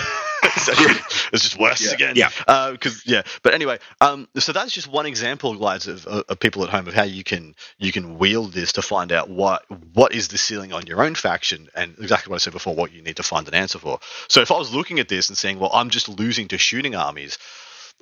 [1.33, 1.95] it's just worse yeah.
[1.95, 2.17] again.
[2.17, 2.31] Yeah,
[2.73, 3.23] because uh, yeah.
[3.43, 6.95] But anyway, um, so that's just one example, guys, of, of people at home of
[6.95, 10.73] how you can you can wield this to find out what what is the ceiling
[10.73, 13.47] on your own faction, and exactly what I said before, what you need to find
[13.49, 13.99] an answer for.
[14.29, 16.95] So if I was looking at this and saying, well, I'm just losing to shooting
[16.95, 17.39] armies.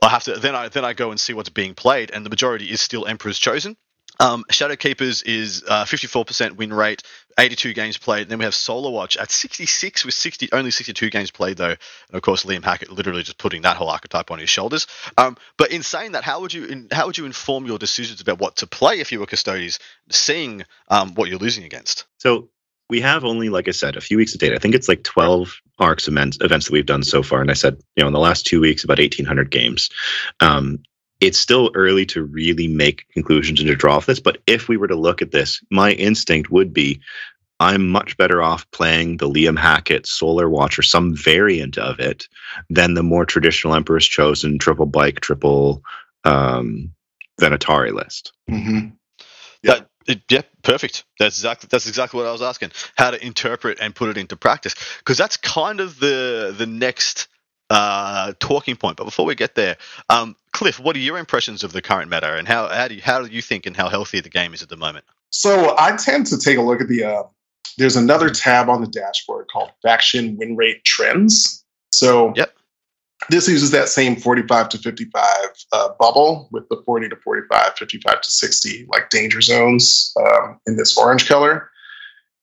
[0.02, 2.30] I have to then I then I go and see what's being played, and the
[2.30, 3.76] majority is still Emperor's Chosen.
[4.20, 7.02] Um, Shadow Keepers is uh, 54% win rate,
[7.38, 8.22] 82 games played.
[8.22, 11.70] And Then we have Solar Watch at 66 with 60 only 62 games played though,
[11.70, 11.78] and
[12.12, 14.86] of course Liam Hackett literally just putting that whole archetype on his shoulders.
[15.18, 18.38] Um, but in saying that, how would you how would you inform your decisions about
[18.38, 19.78] what to play if you were Custodes,
[20.10, 22.04] seeing um, what you're losing against?
[22.18, 22.50] So
[22.90, 24.54] we have only, like I said, a few weeks of data.
[24.54, 27.40] I think it's like 12 Arks events, events that we've done so far.
[27.40, 29.90] And I said, you know, in the last two weeks, about 1,800 games.
[30.40, 30.82] Um,
[31.24, 34.20] it's still early to really make conclusions and to draw off this.
[34.20, 37.00] But if we were to look at this, my instinct would be
[37.60, 42.28] I'm much better off playing the Liam Hackett Solar Watch or some variant of it
[42.68, 45.82] than the more traditional Emperor's Chosen triple bike, triple
[46.24, 46.92] um,
[47.40, 48.32] Venatari list.
[48.50, 48.88] Mm-hmm.
[49.62, 49.74] Yeah.
[49.74, 51.04] That, it, yeah, perfect.
[51.18, 52.72] That's exactly that's exactly what I was asking.
[52.96, 57.28] How to interpret and put it into practice, because that's kind of the the next
[57.70, 58.96] uh, talking point.
[58.96, 59.76] But before we get there,
[60.10, 63.02] um, Cliff, what are your impressions of the current meta, and how how do you,
[63.02, 65.04] how do you think and how healthy the game is at the moment?
[65.30, 67.04] So I tend to take a look at the.
[67.04, 67.22] Uh,
[67.76, 71.64] there's another tab on the dashboard called Faction Win Rate Trends.
[71.92, 72.54] So yep.
[73.30, 75.24] This uses that same 45 to 55
[75.72, 80.76] uh, bubble with the 40 to 45, 55 to 60 like danger zones um, in
[80.76, 81.70] this orange color.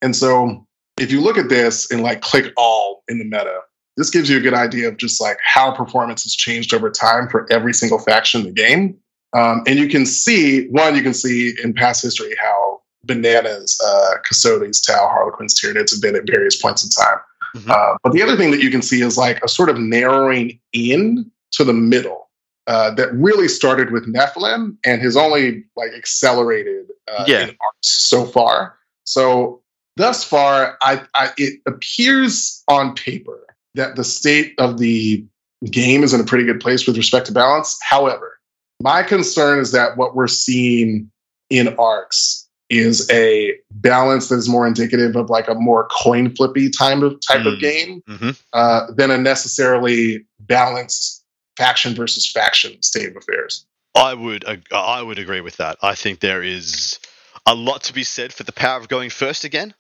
[0.02, 0.66] And so
[1.00, 3.60] if you look at this and like click all in the meta,
[3.98, 7.28] this gives you a good idea of just like how performance has changed over time
[7.30, 8.98] for every single faction in the game.
[9.34, 14.16] Um, and you can see, one, you can see in past history how bananas, uh,
[14.24, 17.20] Custodes, Tau, Harlequins, Tyranids have been at various points in time.
[17.56, 17.72] Mm-hmm.
[17.72, 20.60] Uh, but the other thing that you can see is like a sort of narrowing
[20.74, 22.30] in to the middle
[22.68, 27.44] uh, that really started with Nephilim and has only like accelerated uh, yeah.
[27.44, 28.78] in art so far.
[29.04, 29.62] So
[29.98, 35.26] thus far, I, I, it appears on paper that the state of the
[35.70, 37.78] game is in a pretty good place with respect to balance.
[37.82, 38.40] However,
[38.82, 41.12] my concern is that what we're seeing
[41.50, 46.70] in Arks is a balance that is more indicative of like a more coin flippy
[46.70, 47.54] type of type mm.
[47.54, 48.30] of game mm-hmm.
[48.54, 51.24] uh, than a necessarily balanced
[51.58, 53.66] faction versus faction state of affairs.
[53.94, 55.78] I would I would agree with that.
[55.82, 56.98] I think there is
[57.46, 59.74] a lot to be said for the power of going first again,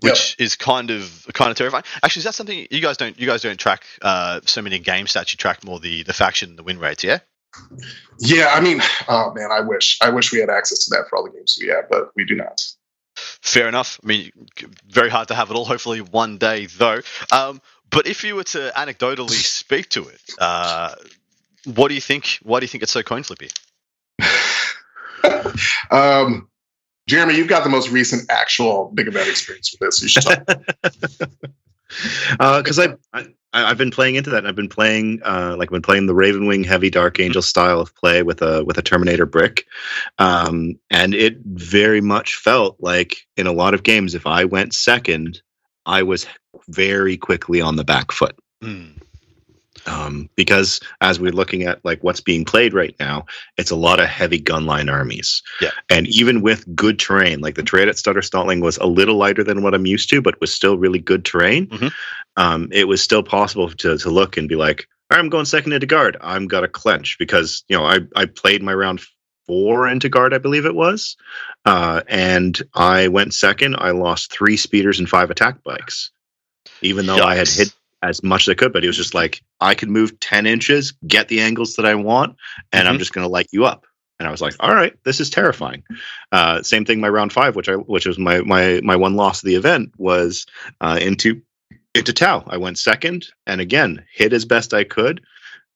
[0.00, 0.46] which yep.
[0.46, 1.84] is kind of kind of terrifying.
[2.02, 5.06] Actually, is that something you guys don't you guys don't track uh, so many game
[5.06, 5.32] stats?
[5.32, 7.18] You track more the the faction the win rates, yeah?
[8.20, 11.16] Yeah, I mean, oh man, I wish I wish we had access to that for
[11.16, 12.60] all the games we have, but we do not.
[13.16, 13.98] Fair enough.
[14.02, 14.30] I mean,
[14.86, 15.64] very hard to have it all.
[15.64, 17.00] Hopefully, one day though.
[17.32, 20.94] Um, but if you were to anecdotally speak to it, uh,
[21.64, 22.38] what do you think?
[22.42, 23.48] Why do you think it's so coin flippy?
[25.90, 26.48] um,
[27.08, 30.02] Jeremy, you've got the most recent actual big event experience with this.
[30.02, 30.46] You should talk.
[32.38, 34.38] Because uh, I, I have been playing into that.
[34.38, 37.80] And I've been playing uh, like I've been playing the Ravenwing Heavy Dark Angel style
[37.80, 39.66] of play with a with a Terminator brick,
[40.18, 44.74] um, and it very much felt like in a lot of games, if I went
[44.74, 45.40] second,
[45.86, 46.26] I was
[46.68, 48.38] very quickly on the back foot.
[48.62, 49.00] Mm
[49.86, 53.26] um, because as we're looking at like what's being played right now,
[53.56, 55.42] it's a lot of heavy gunline armies.
[55.60, 55.70] Yeah.
[55.90, 59.62] And even with good terrain, like the terrain at Stutterstalling was a little lighter than
[59.62, 61.66] what I'm used to, but was still really good terrain.
[61.66, 61.88] Mm-hmm.
[62.36, 65.44] Um, it was still possible to to look and be like, all right, I'm going
[65.44, 66.16] second into guard.
[66.20, 69.00] I'm gonna clench because you know I I played my round
[69.46, 71.16] four into guard, I believe it was,
[71.64, 73.76] uh, and I went second.
[73.78, 76.10] I lost three speeders and five attack bikes
[76.82, 77.22] even though Yikes.
[77.22, 79.90] I had hit as much as I could, but he was just like, I can
[79.90, 82.36] move 10 inches, get the angles that I want,
[82.72, 82.92] and mm-hmm.
[82.92, 83.86] I'm just going to light you up.
[84.18, 85.84] And I was like, all right, this is terrifying.
[86.32, 89.42] Uh, same thing, my round five, which I, which was my, my, my one loss
[89.42, 90.44] of the event was
[90.80, 91.40] uh, into,
[91.94, 92.44] into Tau.
[92.48, 95.20] I went second and again, hit as best I could,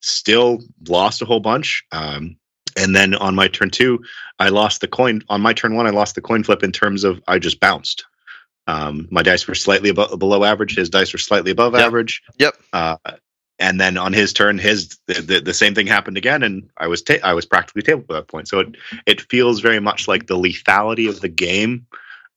[0.01, 0.59] still
[0.89, 1.85] lost a whole bunch.
[1.93, 2.37] Um,
[2.77, 4.03] and then on my turn two,
[4.39, 5.23] I lost the coin.
[5.29, 8.05] On my turn one, I lost the coin flip in terms of I just bounced.
[8.67, 10.77] Um, my dice were slightly above, below average.
[10.77, 11.83] His dice were slightly above yep.
[11.83, 12.23] average.
[12.39, 12.55] Yep.
[12.73, 12.97] Uh,
[13.59, 16.89] and then on his turn, his the, the, the, same thing happened again, and I
[16.89, 18.49] was ta- I was practically tabled at that point.
[18.49, 21.87] So it it feels very much like the lethality of the game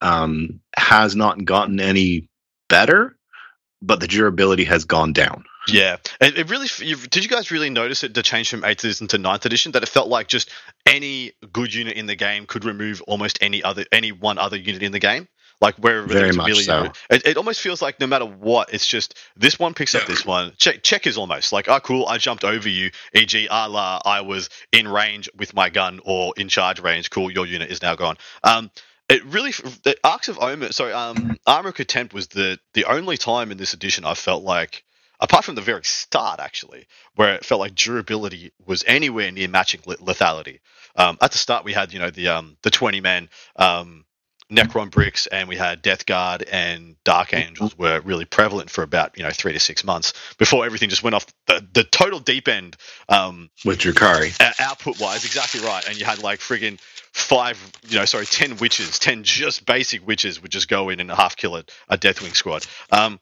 [0.02, 2.30] um, has not gotten any
[2.70, 3.18] better,
[3.82, 5.46] but the durability has gone down.
[5.68, 6.68] Yeah, it, it really.
[6.78, 8.14] did you guys really notice it?
[8.14, 10.52] The change from eighth edition to ninth edition that it felt like just
[10.86, 14.84] any good unit in the game could remove almost any other any one other unit
[14.84, 15.28] in the game.
[15.62, 16.92] Like wherever Very much really, so.
[17.10, 20.26] it, it almost feels like no matter what, it's just this one picks up this
[20.26, 20.54] one.
[20.58, 23.48] Check check is almost like, oh cool, I jumped over you, e.g.
[23.50, 27.10] a la I was in range with my gun or in charge range.
[27.10, 28.18] Cool, your unit is now gone.
[28.44, 28.70] Um,
[29.10, 33.18] it really the Arks of Omen sorry um armor of contempt was the the only
[33.18, 34.84] time in this edition i felt like
[35.20, 39.82] apart from the very start actually where it felt like durability was anywhere near matching
[39.82, 40.60] lethality
[40.96, 44.06] um at the start we had you know the um the 20 men um
[44.52, 47.48] Necron bricks and we had Death Guard and Dark mm-hmm.
[47.48, 51.04] Angels were really prevalent for about you know three to six months before everything just
[51.04, 52.78] went off the, the total deep end.
[53.10, 54.40] Um, With Drukhari.
[54.60, 55.88] Output wise, exactly right.
[55.88, 56.80] And you had like friggin'
[57.12, 61.10] five, you know, sorry, ten witches, ten just basic witches would just go in and
[61.10, 62.66] half kill a, a Deathwing squad.
[62.92, 63.20] Um,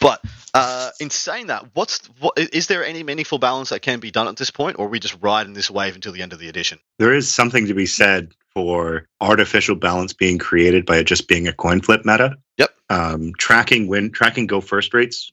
[0.00, 0.20] but
[0.54, 4.28] uh, in saying that, what's what, is there any meaningful balance that can be done
[4.28, 6.48] at this point, or are we just riding this wave until the end of the
[6.48, 6.78] edition?
[6.98, 11.46] There is something to be said for artificial balance being created by it just being
[11.46, 12.36] a coin flip meta.
[12.56, 12.70] Yep.
[12.90, 15.30] Um, tracking win tracking go first rates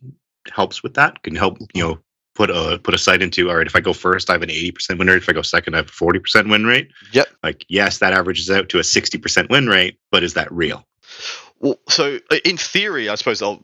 [0.54, 1.24] helps with that.
[1.24, 2.00] Can help you know
[2.36, 4.50] put a put a site into all right if i go first i have an
[4.50, 7.66] 80% win rate if i go second i have a 40% win rate yep like
[7.70, 10.86] yes that averages out to a 60% win rate but is that real
[11.60, 13.64] well so uh, in theory i suppose i'll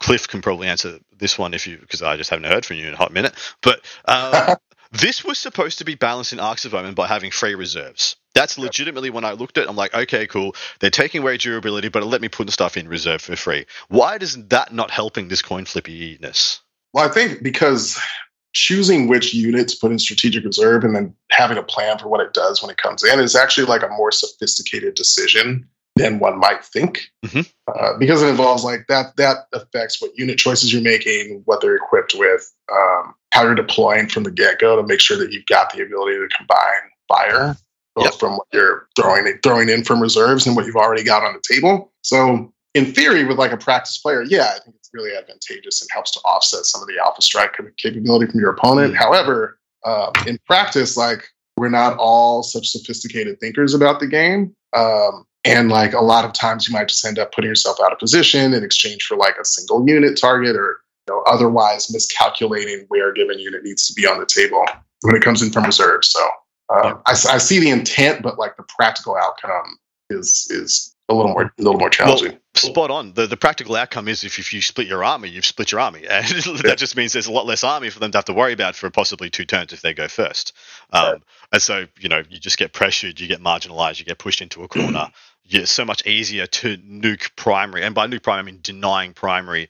[0.00, 2.88] cliff can probably answer this one if you because i just haven't heard from you
[2.88, 4.56] in a hot minute but um,
[4.92, 8.58] this was supposed to be balanced in Arks of Omen by having free reserves that's
[8.58, 10.54] legitimately when I looked at it, I'm like, okay, cool.
[10.78, 13.66] They're taking away durability, but let me put the stuff in reserve for free.
[13.88, 16.60] Why does that not helping this coin flippiness?
[16.92, 18.00] Well, I think because
[18.52, 22.20] choosing which unit to put in strategic reserve and then having a plan for what
[22.20, 25.68] it does when it comes in is actually like a more sophisticated decision
[26.00, 27.40] than one might think mm-hmm.
[27.68, 31.76] uh, because it involves like that that affects what unit choices you're making what they're
[31.76, 35.72] equipped with um, how you're deploying from the get-go to make sure that you've got
[35.72, 37.56] the ability to combine fire
[37.94, 38.14] both yep.
[38.14, 41.54] from what you're throwing throwing in from reserves and what you've already got on the
[41.54, 41.92] table.
[42.02, 45.88] So in theory, with like a practice player, yeah, I think it's really advantageous and
[45.92, 48.92] helps to offset some of the alpha strike capability from your opponent.
[48.92, 49.02] Mm-hmm.
[49.02, 51.24] However, um, in practice, like
[51.56, 54.54] we're not all such sophisticated thinkers about the game.
[54.74, 57.92] Um, and like a lot of times you might just end up putting yourself out
[57.92, 62.84] of position in exchange for like a single unit target or you know, otherwise miscalculating
[62.88, 64.64] where a given unit needs to be on the table
[65.02, 66.04] when it comes in from reserve.
[66.04, 66.20] So
[66.70, 66.94] um, yeah.
[67.06, 69.78] I, I, see the intent, but like the practical outcome
[70.10, 72.38] is is a little more a little more challenging.
[72.62, 73.14] Well, spot on.
[73.14, 76.06] The the practical outcome is if, if you split your army, you've split your army,
[76.10, 78.52] and that just means there's a lot less army for them to have to worry
[78.52, 80.52] about for possibly two turns if they go first.
[80.92, 81.22] Um, right.
[81.52, 84.62] And so you know you just get pressured, you get marginalized, you get pushed into
[84.62, 85.08] a corner.
[85.44, 89.68] Yeah, so much easier to nuke primary, and by nuke primary I mean denying primary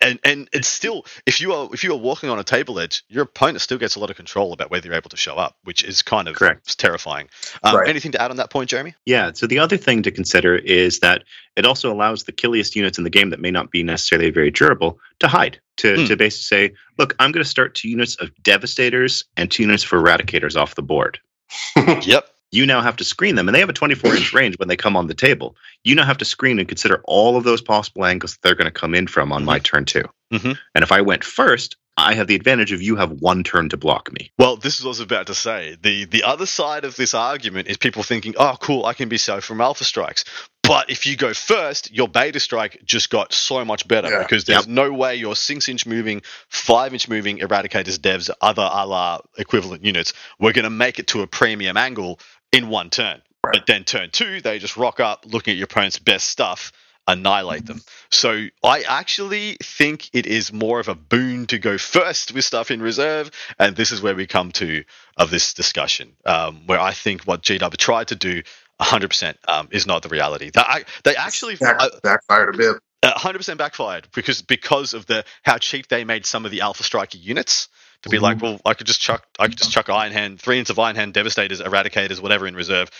[0.00, 3.04] and and it's still if you are if you are walking on a table edge,
[3.08, 5.56] your opponent still gets a lot of control about whether you're able to show up,
[5.64, 6.78] which is kind of Correct.
[6.78, 7.28] terrifying.
[7.62, 7.88] Um, right.
[7.88, 8.94] Anything to add on that point, Jeremy?
[9.06, 9.32] Yeah.
[9.34, 11.24] So the other thing to consider is that
[11.56, 14.50] it also allows the killiest units in the game that may not be necessarily very
[14.50, 15.60] durable to hide.
[15.78, 16.06] To, hmm.
[16.06, 19.84] to basically say, look, I'm going to start two units of devastators and two units
[19.84, 21.20] for eradicators off the board.
[22.02, 24.68] yep you now have to screen them and they have a 24 inch range when
[24.68, 27.60] they come on the table you now have to screen and consider all of those
[27.60, 29.46] possible angles that they're going to come in from on mm-hmm.
[29.46, 30.52] my turn 2 mm-hmm.
[30.74, 33.76] and if i went first i have the advantage of you have one turn to
[33.76, 36.84] block me well this is what i was about to say the the other side
[36.84, 40.24] of this argument is people thinking oh cool i can be safe from alpha strikes
[40.68, 44.18] but if you go first, your beta strike just got so much better yeah.
[44.18, 44.68] because there's yep.
[44.68, 46.20] no way your six inch moving,
[46.50, 51.06] five inch moving eradicators, devs, other a la equivalent units were going to make it
[51.06, 52.20] to a premium angle
[52.52, 53.22] in one turn.
[53.44, 53.52] Right.
[53.54, 56.72] But then turn two, they just rock up, looking at your opponent's best stuff,
[57.06, 57.80] annihilate them.
[58.10, 62.70] So I actually think it is more of a boon to go first with stuff
[62.70, 64.84] in reserve, and this is where we come to
[65.16, 68.42] of this discussion, um, where I think what GW tried to do
[68.80, 70.50] 100% um, is not the reality.
[70.50, 70.62] They,
[71.04, 72.76] they actually Back, uh, backfired a bit.
[73.04, 77.16] 100% backfired because because of the how cheap they made some of the Alpha Striker
[77.16, 77.68] units
[78.02, 78.24] to be mm-hmm.
[78.24, 80.78] like, well, I could just chuck, I could just chuck Iron Hand, three inches of
[80.78, 82.90] Iron Hand, Devastators, Eradicators, whatever in reserve.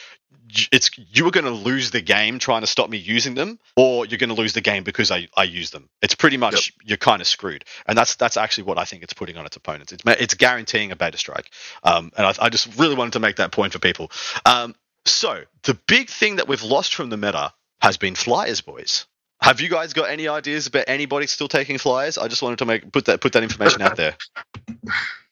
[0.72, 4.06] It's you are going to lose the game trying to stop me using them, or
[4.06, 5.88] you're going to lose the game because I, I use them.
[6.00, 6.88] It's pretty much yep.
[6.88, 9.56] you're kind of screwed, and that's that's actually what I think it's putting on its
[9.56, 9.92] opponents.
[9.92, 11.50] It's it's guaranteeing a beta strike,
[11.84, 14.10] um, and I, I just really wanted to make that point for people.
[14.46, 14.74] Um,
[15.04, 19.06] so the big thing that we've lost from the meta has been flyers, boys.
[19.40, 22.18] Have you guys got any ideas about anybody still taking flyers?
[22.18, 24.16] I just wanted to make put that put that information out there.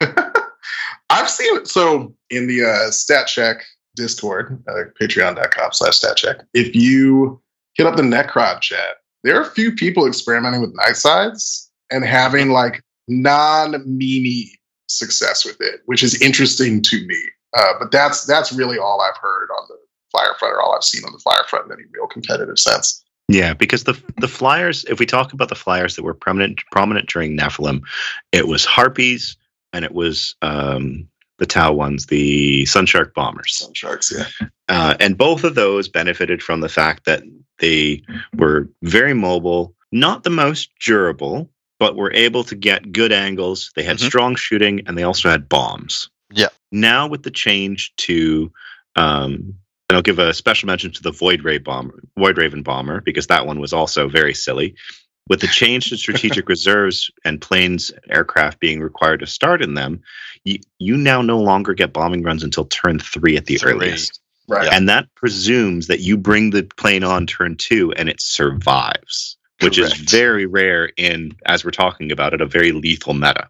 [1.11, 3.65] I've seen so in the uh, stat check
[3.97, 7.41] discord uh, patreon.com slash stat check if you
[7.75, 12.05] hit up the necron chat there are a few people experimenting with Night Scythes and
[12.05, 14.51] having like non-meme
[14.89, 17.19] success with it which is interesting to me
[17.57, 19.77] uh, but that's that's really all i've heard on the
[20.11, 23.03] flyer front or all i've seen on the flyer front in any real competitive sense
[23.29, 27.09] yeah, because the the flyers, if we talk about the flyers that were prominent prominent
[27.09, 27.83] during Nephilim,
[28.33, 29.37] it was harpies
[29.73, 31.09] and it was um,
[31.39, 33.57] the Tau ones, the Sunshark bombers.
[33.57, 34.49] Sun Sharks, yeah.
[34.69, 37.25] Uh, and both of those benefited from the fact that
[37.59, 38.03] they
[38.35, 43.73] were very mobile, not the most durable, but were able to get good angles.
[43.75, 44.07] They had mm-hmm.
[44.07, 46.09] strong shooting, and they also had bombs.
[46.33, 46.49] Yeah.
[46.73, 48.53] Now with the change to
[48.97, 49.55] um,
[49.89, 53.29] and I'll give a special mention to the Void Ray bomber, Void Raven bomber, because
[53.29, 54.75] that one was also very silly.
[55.29, 60.01] With the change to strategic reserves and planes aircraft being required to start in them,
[60.45, 63.73] you, you now no longer get bombing runs until turn three at the three.
[63.73, 64.21] earliest.
[64.49, 64.73] Right.
[64.73, 69.77] And that presumes that you bring the plane on turn two and it survives, Correct.
[69.77, 73.49] which is very rare in, as we're talking about it, a very lethal meta.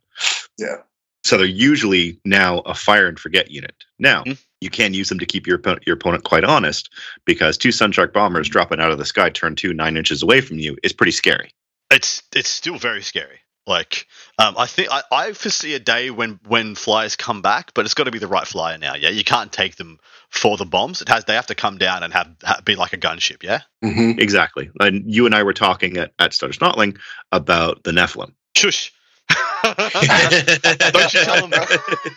[0.59, 0.77] Yeah.
[1.25, 3.75] So they're usually now a fire and forget unit.
[3.99, 6.91] Now, mm-hmm you can use them to keep your opponent, your opponent quite honest
[7.25, 10.59] because two Sunshark bombers dropping out of the sky, turn two, nine inches away from
[10.59, 11.53] you is pretty scary.
[11.91, 13.41] It's it's still very scary.
[13.67, 14.07] Like,
[14.39, 17.95] um, I think I, I foresee a day when when flyers come back, but it's
[17.95, 18.95] got to be the right flyer now.
[18.95, 19.99] Yeah, you can't take them
[20.31, 21.03] for the bombs.
[21.03, 23.43] It has they have to come down and have, have be like a gunship.
[23.43, 24.21] Yeah, mm-hmm.
[24.21, 24.71] exactly.
[24.79, 26.99] And you and I were talking at at Stutter Snotling
[27.33, 28.35] about the Nephilim.
[28.57, 28.93] Shush.
[29.65, 31.65] Don't you tell them, bro.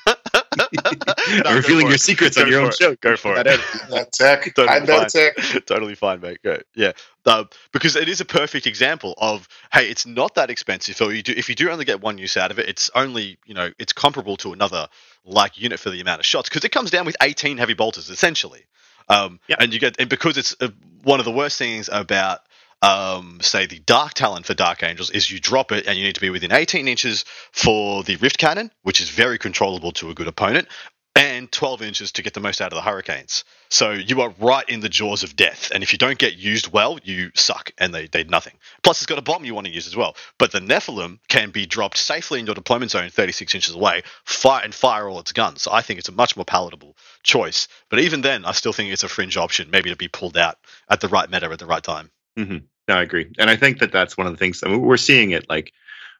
[0.05, 0.15] no,
[1.51, 2.75] revealing your secrets go on your own it.
[2.75, 2.95] show.
[2.95, 3.43] Go for it.
[3.43, 4.53] That tech.
[4.55, 5.07] Totally fine.
[5.07, 5.35] Tech.
[5.65, 6.39] totally fine, mate.
[6.43, 6.57] Go.
[6.75, 6.93] Yeah,
[7.25, 10.95] uh, because it is a perfect example of hey, it's not that expensive.
[10.95, 13.37] So you do if you do only get one use out of it, it's only
[13.45, 14.87] you know it's comparable to another
[15.25, 18.09] like unit for the amount of shots because it comes down with 18 heavy bolters
[18.09, 18.65] essentially.
[19.07, 19.59] Um, yep.
[19.61, 20.69] and you get and because it's uh,
[21.03, 22.41] one of the worst things about
[22.81, 26.15] um, say the Dark Talon for Dark Angels is you drop it and you need
[26.15, 30.13] to be within 18 inches for the Rift Cannon, which is very controllable to a
[30.13, 30.67] good opponent,
[31.15, 33.43] and 12 inches to get the most out of the Hurricanes.
[33.69, 35.69] So you are right in the jaws of death.
[35.73, 38.53] And if you don't get used well, you suck and they did nothing.
[38.83, 40.15] Plus, it's got a bomb you want to use as well.
[40.37, 44.63] But the Nephilim can be dropped safely in your deployment zone 36 inches away, fire
[44.63, 45.63] and fire all its guns.
[45.63, 47.67] So I think it's a much more palatable choice.
[47.89, 50.57] But even then, I still think it's a fringe option, maybe to be pulled out
[50.89, 52.11] at the right meta at the right time.
[52.37, 52.57] Mm-hmm.
[52.87, 54.63] No, I agree, and I think that that's one of the things.
[54.63, 55.73] I mean, we're seeing it like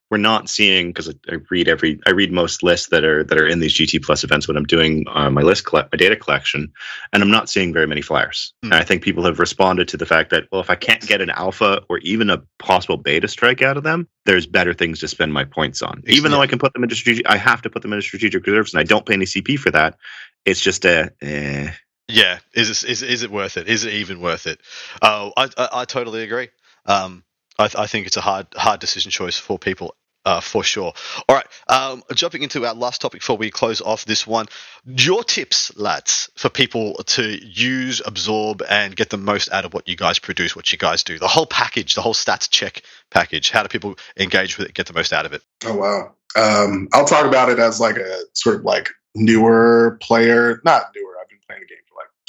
[0.10, 3.38] we're not seeing because I, I, read every I read most lists that are that
[3.38, 6.16] are in these GT Plus events when I'm doing uh, my list collect my data
[6.16, 6.72] collection,
[7.14, 8.54] and I'm not seeing very many flyers.
[8.64, 8.70] Mm.
[8.70, 11.22] And I think people have responded to the fact that well, if I can't get
[11.22, 15.08] an alpha or even a possible beta strike out of them, there's better things to
[15.08, 16.02] spend my points on.
[16.08, 18.46] Even though I can put them into strategic, I have to put them into strategic
[18.46, 19.98] reserves, and I don't pay any CP for that.
[20.46, 21.12] It's just a.
[21.22, 21.72] Eh.
[22.10, 23.70] Yeah, is it, is is it worth it?
[23.70, 24.60] Is it even worth it?
[25.02, 26.50] Oh, I I, I totally agree.
[26.86, 27.24] Um,
[27.60, 29.96] I, I, think it's a hard hard decision choice for people
[30.26, 30.94] uh, for sure.
[31.28, 34.48] All right, um, jumping into our last topic before we close off this one.
[34.86, 39.88] Your tips, lads, for people to use, absorb, and get the most out of what
[39.88, 41.20] you guys produce, what you guys do.
[41.20, 42.82] The whole package, the whole stats check
[43.12, 43.52] package.
[43.52, 45.44] How do people engage with it, get the most out of it?
[45.64, 46.14] Oh wow.
[46.36, 51.14] Um, I'll talk about it as like a sort of like newer player, not newer.
[51.22, 51.79] I've been playing the game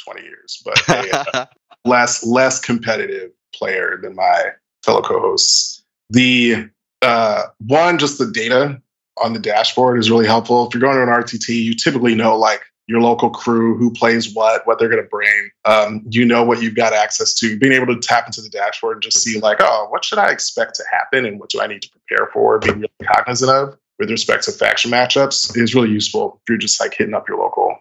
[0.04, 1.46] 20 years, but a, uh,
[1.84, 4.44] less less competitive player than my
[4.84, 5.82] fellow co-hosts.
[6.10, 6.68] The
[7.02, 8.80] uh, one, just the data
[9.22, 10.66] on the dashboard is really helpful.
[10.66, 14.34] If you're going to an RTT, you typically know like your local crew, who plays
[14.34, 15.50] what, what they're going to bring.
[15.64, 17.56] Um, you know what you've got access to.
[17.56, 20.32] Being able to tap into the dashboard and just see like, oh, what should I
[20.32, 22.58] expect to happen and what do I need to prepare for?
[22.58, 26.80] Being really cognizant of with respect to faction matchups is really useful if you're just
[26.80, 27.76] like hitting up your local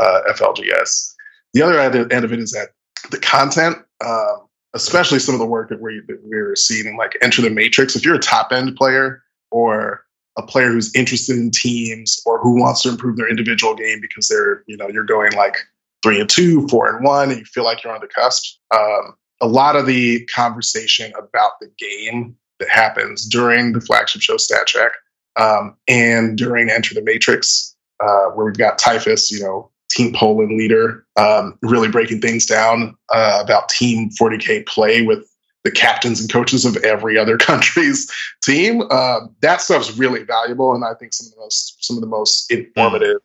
[0.00, 1.13] uh, FLGS.
[1.54, 2.68] The other end of it is that
[3.10, 3.78] the content.
[4.04, 4.44] Um,
[4.74, 7.96] especially some of the work that, we, that we're seeing like Enter the Matrix.
[7.96, 10.04] If you're a top end player or
[10.36, 14.28] a player who's interested in teams or who wants to improve their individual game because
[14.28, 15.56] they're, you know, you're going like
[16.02, 18.58] three and two, four and one, and you feel like you're on the cusp.
[18.74, 24.36] Um, a lot of the conversation about the game that happens during the flagship show
[24.36, 24.92] Stat Check
[25.36, 30.56] um, and during Enter the Matrix, uh, where we've got Typhus, you know, Team Poland
[30.58, 35.24] leader, um, really breaking things down uh, about Team 40K play with
[35.62, 38.10] the captains and coaches of every other country's
[38.42, 38.82] team.
[38.90, 42.08] Uh, that stuff's really valuable, and I think some of the most some of the
[42.08, 43.18] most informative,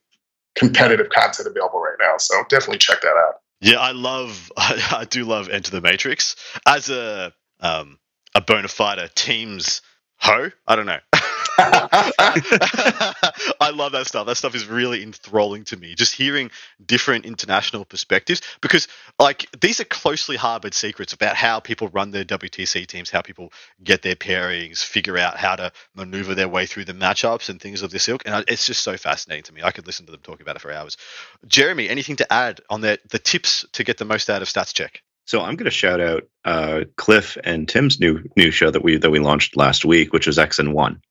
[0.56, 2.18] competitive content available right now.
[2.18, 3.36] So definitely check that out.
[3.62, 6.36] Yeah, I love, I, I do love Enter the Matrix
[6.68, 7.98] as a um,
[8.36, 9.82] a bona fide teams
[10.18, 10.52] ho.
[10.68, 11.00] I don't know.
[13.62, 14.28] I love that stuff.
[14.28, 15.96] That stuff is really enthralling to me.
[15.96, 16.52] Just hearing
[16.86, 18.88] different international perspectives because,
[19.20, 23.52] like, these are closely harbored secrets about how people run their WTC teams, how people
[23.84, 27.82] get their pairings, figure out how to maneuver their way through the matchups and things
[27.82, 28.24] of this ilk.
[28.26, 29.62] And it's just so fascinating to me.
[29.64, 30.98] I could listen to them talk about it for hours.
[31.48, 34.74] Jeremy, anything to add on the, the tips to get the most out of Stats
[34.74, 35.02] Check?
[35.26, 38.98] So I'm going to shout out uh, Cliff and Tim's new new show that we
[38.98, 41.02] that we launched last week, which was X and One.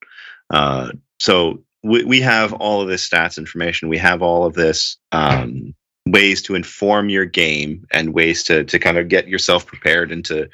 [0.49, 3.89] Uh, so we, we have all of this stats information.
[3.89, 5.73] We have all of this um,
[6.05, 10.25] ways to inform your game and ways to to kind of get yourself prepared and
[10.25, 10.49] to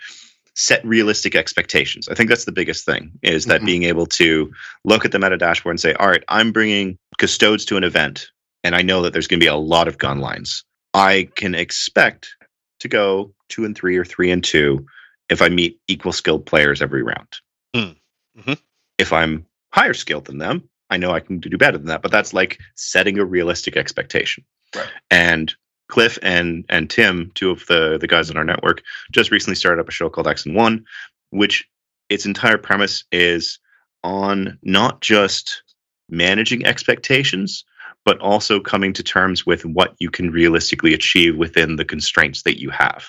[0.56, 2.08] set realistic expectations.
[2.08, 3.66] I think that's the biggest thing is that mm-hmm.
[3.66, 4.52] being able to
[4.86, 8.32] look at the meta dashboard and say, all right, I'm bringing custodes to an event
[8.64, 10.64] and I know that there's going to be a lot of gun lines.
[10.94, 12.36] I can expect
[12.80, 14.86] to go two and three or three and two
[15.30, 17.28] if I meet equal skilled players every round.
[17.76, 17.96] Mm.
[18.38, 18.54] Mm-hmm.
[18.98, 19.46] If I'm
[19.76, 20.68] higher skilled than them.
[20.90, 24.46] I know I can do better than that, but that's like setting a realistic expectation.
[24.74, 24.88] Right.
[25.12, 25.54] And
[25.90, 29.82] Cliff and and Tim, two of the the guys on our network, just recently started
[29.82, 30.86] up a show called X and One,
[31.30, 31.68] which
[32.10, 33.60] its entire premise is
[34.04, 35.64] on not just
[36.10, 37.66] managing expectations,
[38.06, 42.62] but also coming to terms with what you can realistically achieve within the constraints that
[42.62, 43.06] you have.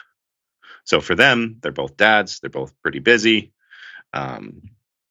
[0.85, 3.53] So for them, they're both dads, they're both pretty busy.
[4.15, 4.63] Um,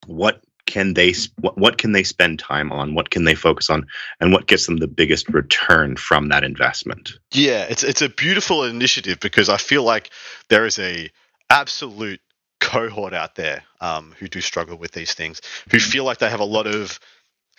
[0.06, 0.42] what
[0.76, 2.94] can they what, what can they spend time on?
[2.94, 3.86] What can they focus on?
[4.20, 7.12] And what gets them the biggest return from that investment?
[7.32, 10.10] Yeah it's it's a beautiful initiative because i feel like
[10.50, 11.10] there is a
[11.48, 12.20] absolute
[12.60, 16.40] cohort out there um, who do struggle with these things who feel like they have
[16.40, 17.00] a lot of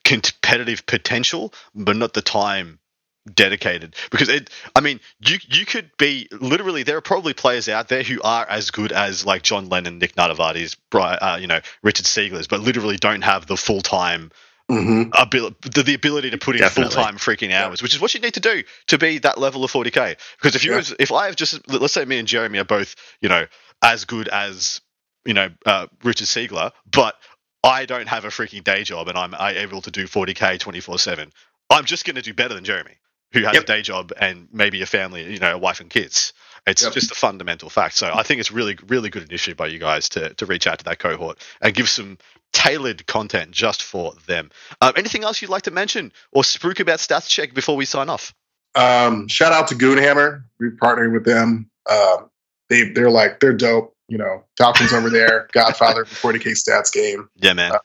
[0.04, 2.80] competitive potential but not the time
[3.34, 7.90] dedicated because it i mean you you could be literally there are probably players out
[7.90, 12.06] there who are as good as like john lennon nick Nanavati's uh, you know richard
[12.06, 14.32] siegler's but literally don't have the full-time
[14.70, 15.10] mm-hmm.
[15.14, 16.94] ability the, the, ability to put in Definitely.
[16.94, 17.84] full-time freaking hours yeah.
[17.84, 20.64] which is what you need to do to be that level of 40k because if
[20.64, 20.84] you yeah.
[21.00, 23.46] if i have just let's say me and jeremy are both you know
[23.82, 24.82] as good as
[25.26, 27.16] you know uh, richard siegler but
[27.64, 31.34] I don't have a freaking day job and I'm able to do 40k 24 7.
[31.70, 32.94] I'm just going to do better than Jeremy
[33.34, 33.64] who has yep.
[33.64, 36.34] a day job and maybe a family, you know, a wife and kids.
[36.66, 36.94] It's yep.
[36.94, 37.96] just a fundamental fact.
[37.96, 40.80] So I think it's really, really good initiative by you guys to, to reach out
[40.80, 42.18] to that cohort and give some
[42.52, 44.50] tailored content just for them.
[44.82, 48.10] Um, anything else you'd like to mention or spruik about Stats Check before we sign
[48.10, 48.34] off?
[48.76, 50.44] Um, shout out to Goonhammer.
[50.60, 51.70] We're partnering with them.
[51.90, 52.30] Um,
[52.70, 53.94] they, they're like, they're dope.
[54.10, 57.30] You know, Falcons over there, Godfather, 40K Stats game.
[57.36, 57.74] Yeah, man.
[57.74, 57.80] Uh,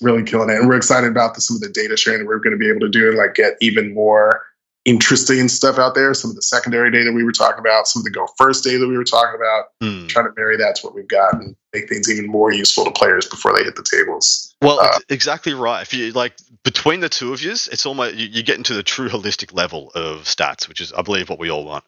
[0.00, 0.58] really killing it.
[0.58, 2.68] And we're excited about the, some of the data sharing that we're going to be
[2.68, 4.42] able to do and like get even more
[4.86, 6.14] interesting stuff out there.
[6.14, 8.78] Some of the secondary data we were talking about, some of the go first data
[8.78, 10.08] that we were talking about, mm.
[10.08, 12.90] trying to marry that to what we've got and make things even more useful to
[12.92, 14.54] players before they hit the tables.
[14.62, 15.82] Well, uh, exactly right.
[15.82, 18.82] If you like between the two of you, it's almost you, you get into the
[18.82, 21.84] true holistic level of stats, which is, I believe, what we all want.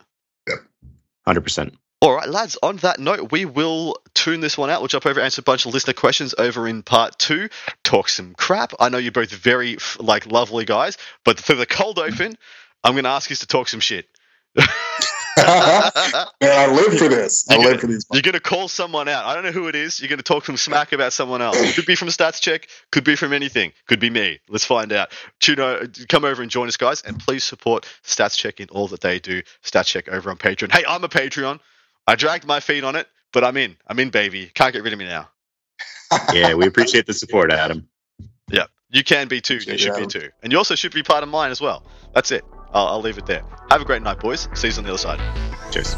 [0.48, 0.58] Yep,
[1.24, 1.78] hundred percent.
[2.00, 4.80] All right, lads, on that note, we will tune this one out.
[4.80, 7.48] We'll jump over, answer a bunch of listener questions over in part two,
[7.82, 8.72] talk some crap.
[8.78, 12.36] I know you're both very, like, lovely guys, but for the cold open,
[12.84, 14.06] I'm going to ask you to talk some shit.
[15.38, 15.44] Man,
[16.42, 17.48] I live for this.
[17.50, 18.06] I live for these.
[18.12, 19.24] You're going to call someone out.
[19.24, 20.00] I don't know who it is.
[20.00, 21.74] You're going to talk some smack about someone else.
[21.74, 22.68] Could be from Stats Check.
[22.92, 23.72] Could be from anything.
[23.86, 24.40] Could be me.
[24.48, 25.12] Let's find out.
[25.40, 29.00] Tune, come over and join us, guys, and please support Stats Check in all that
[29.00, 29.42] they do.
[29.64, 30.72] Stats Check over on Patreon.
[30.72, 31.60] Hey, I'm a Patreon.
[32.08, 33.76] I dragged my feet on it, but I'm in.
[33.86, 34.50] I'm in, baby.
[34.54, 35.28] Can't get rid of me now.
[36.32, 37.86] yeah, we appreciate the support, Adam.
[38.50, 39.56] Yeah, you can be too.
[39.56, 41.84] You should be too, and you also should be part of mine as well.
[42.14, 42.44] That's it.
[42.72, 43.42] I'll, I'll leave it there.
[43.70, 44.48] Have a great night, boys.
[44.54, 45.20] See you on the other side.
[45.70, 45.94] Cheers.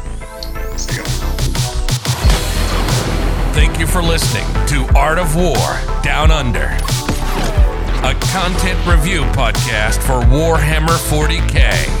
[3.55, 5.55] Thank you for listening to Art of War
[6.03, 6.65] Down Under,
[8.05, 12.00] a content review podcast for Warhammer 40k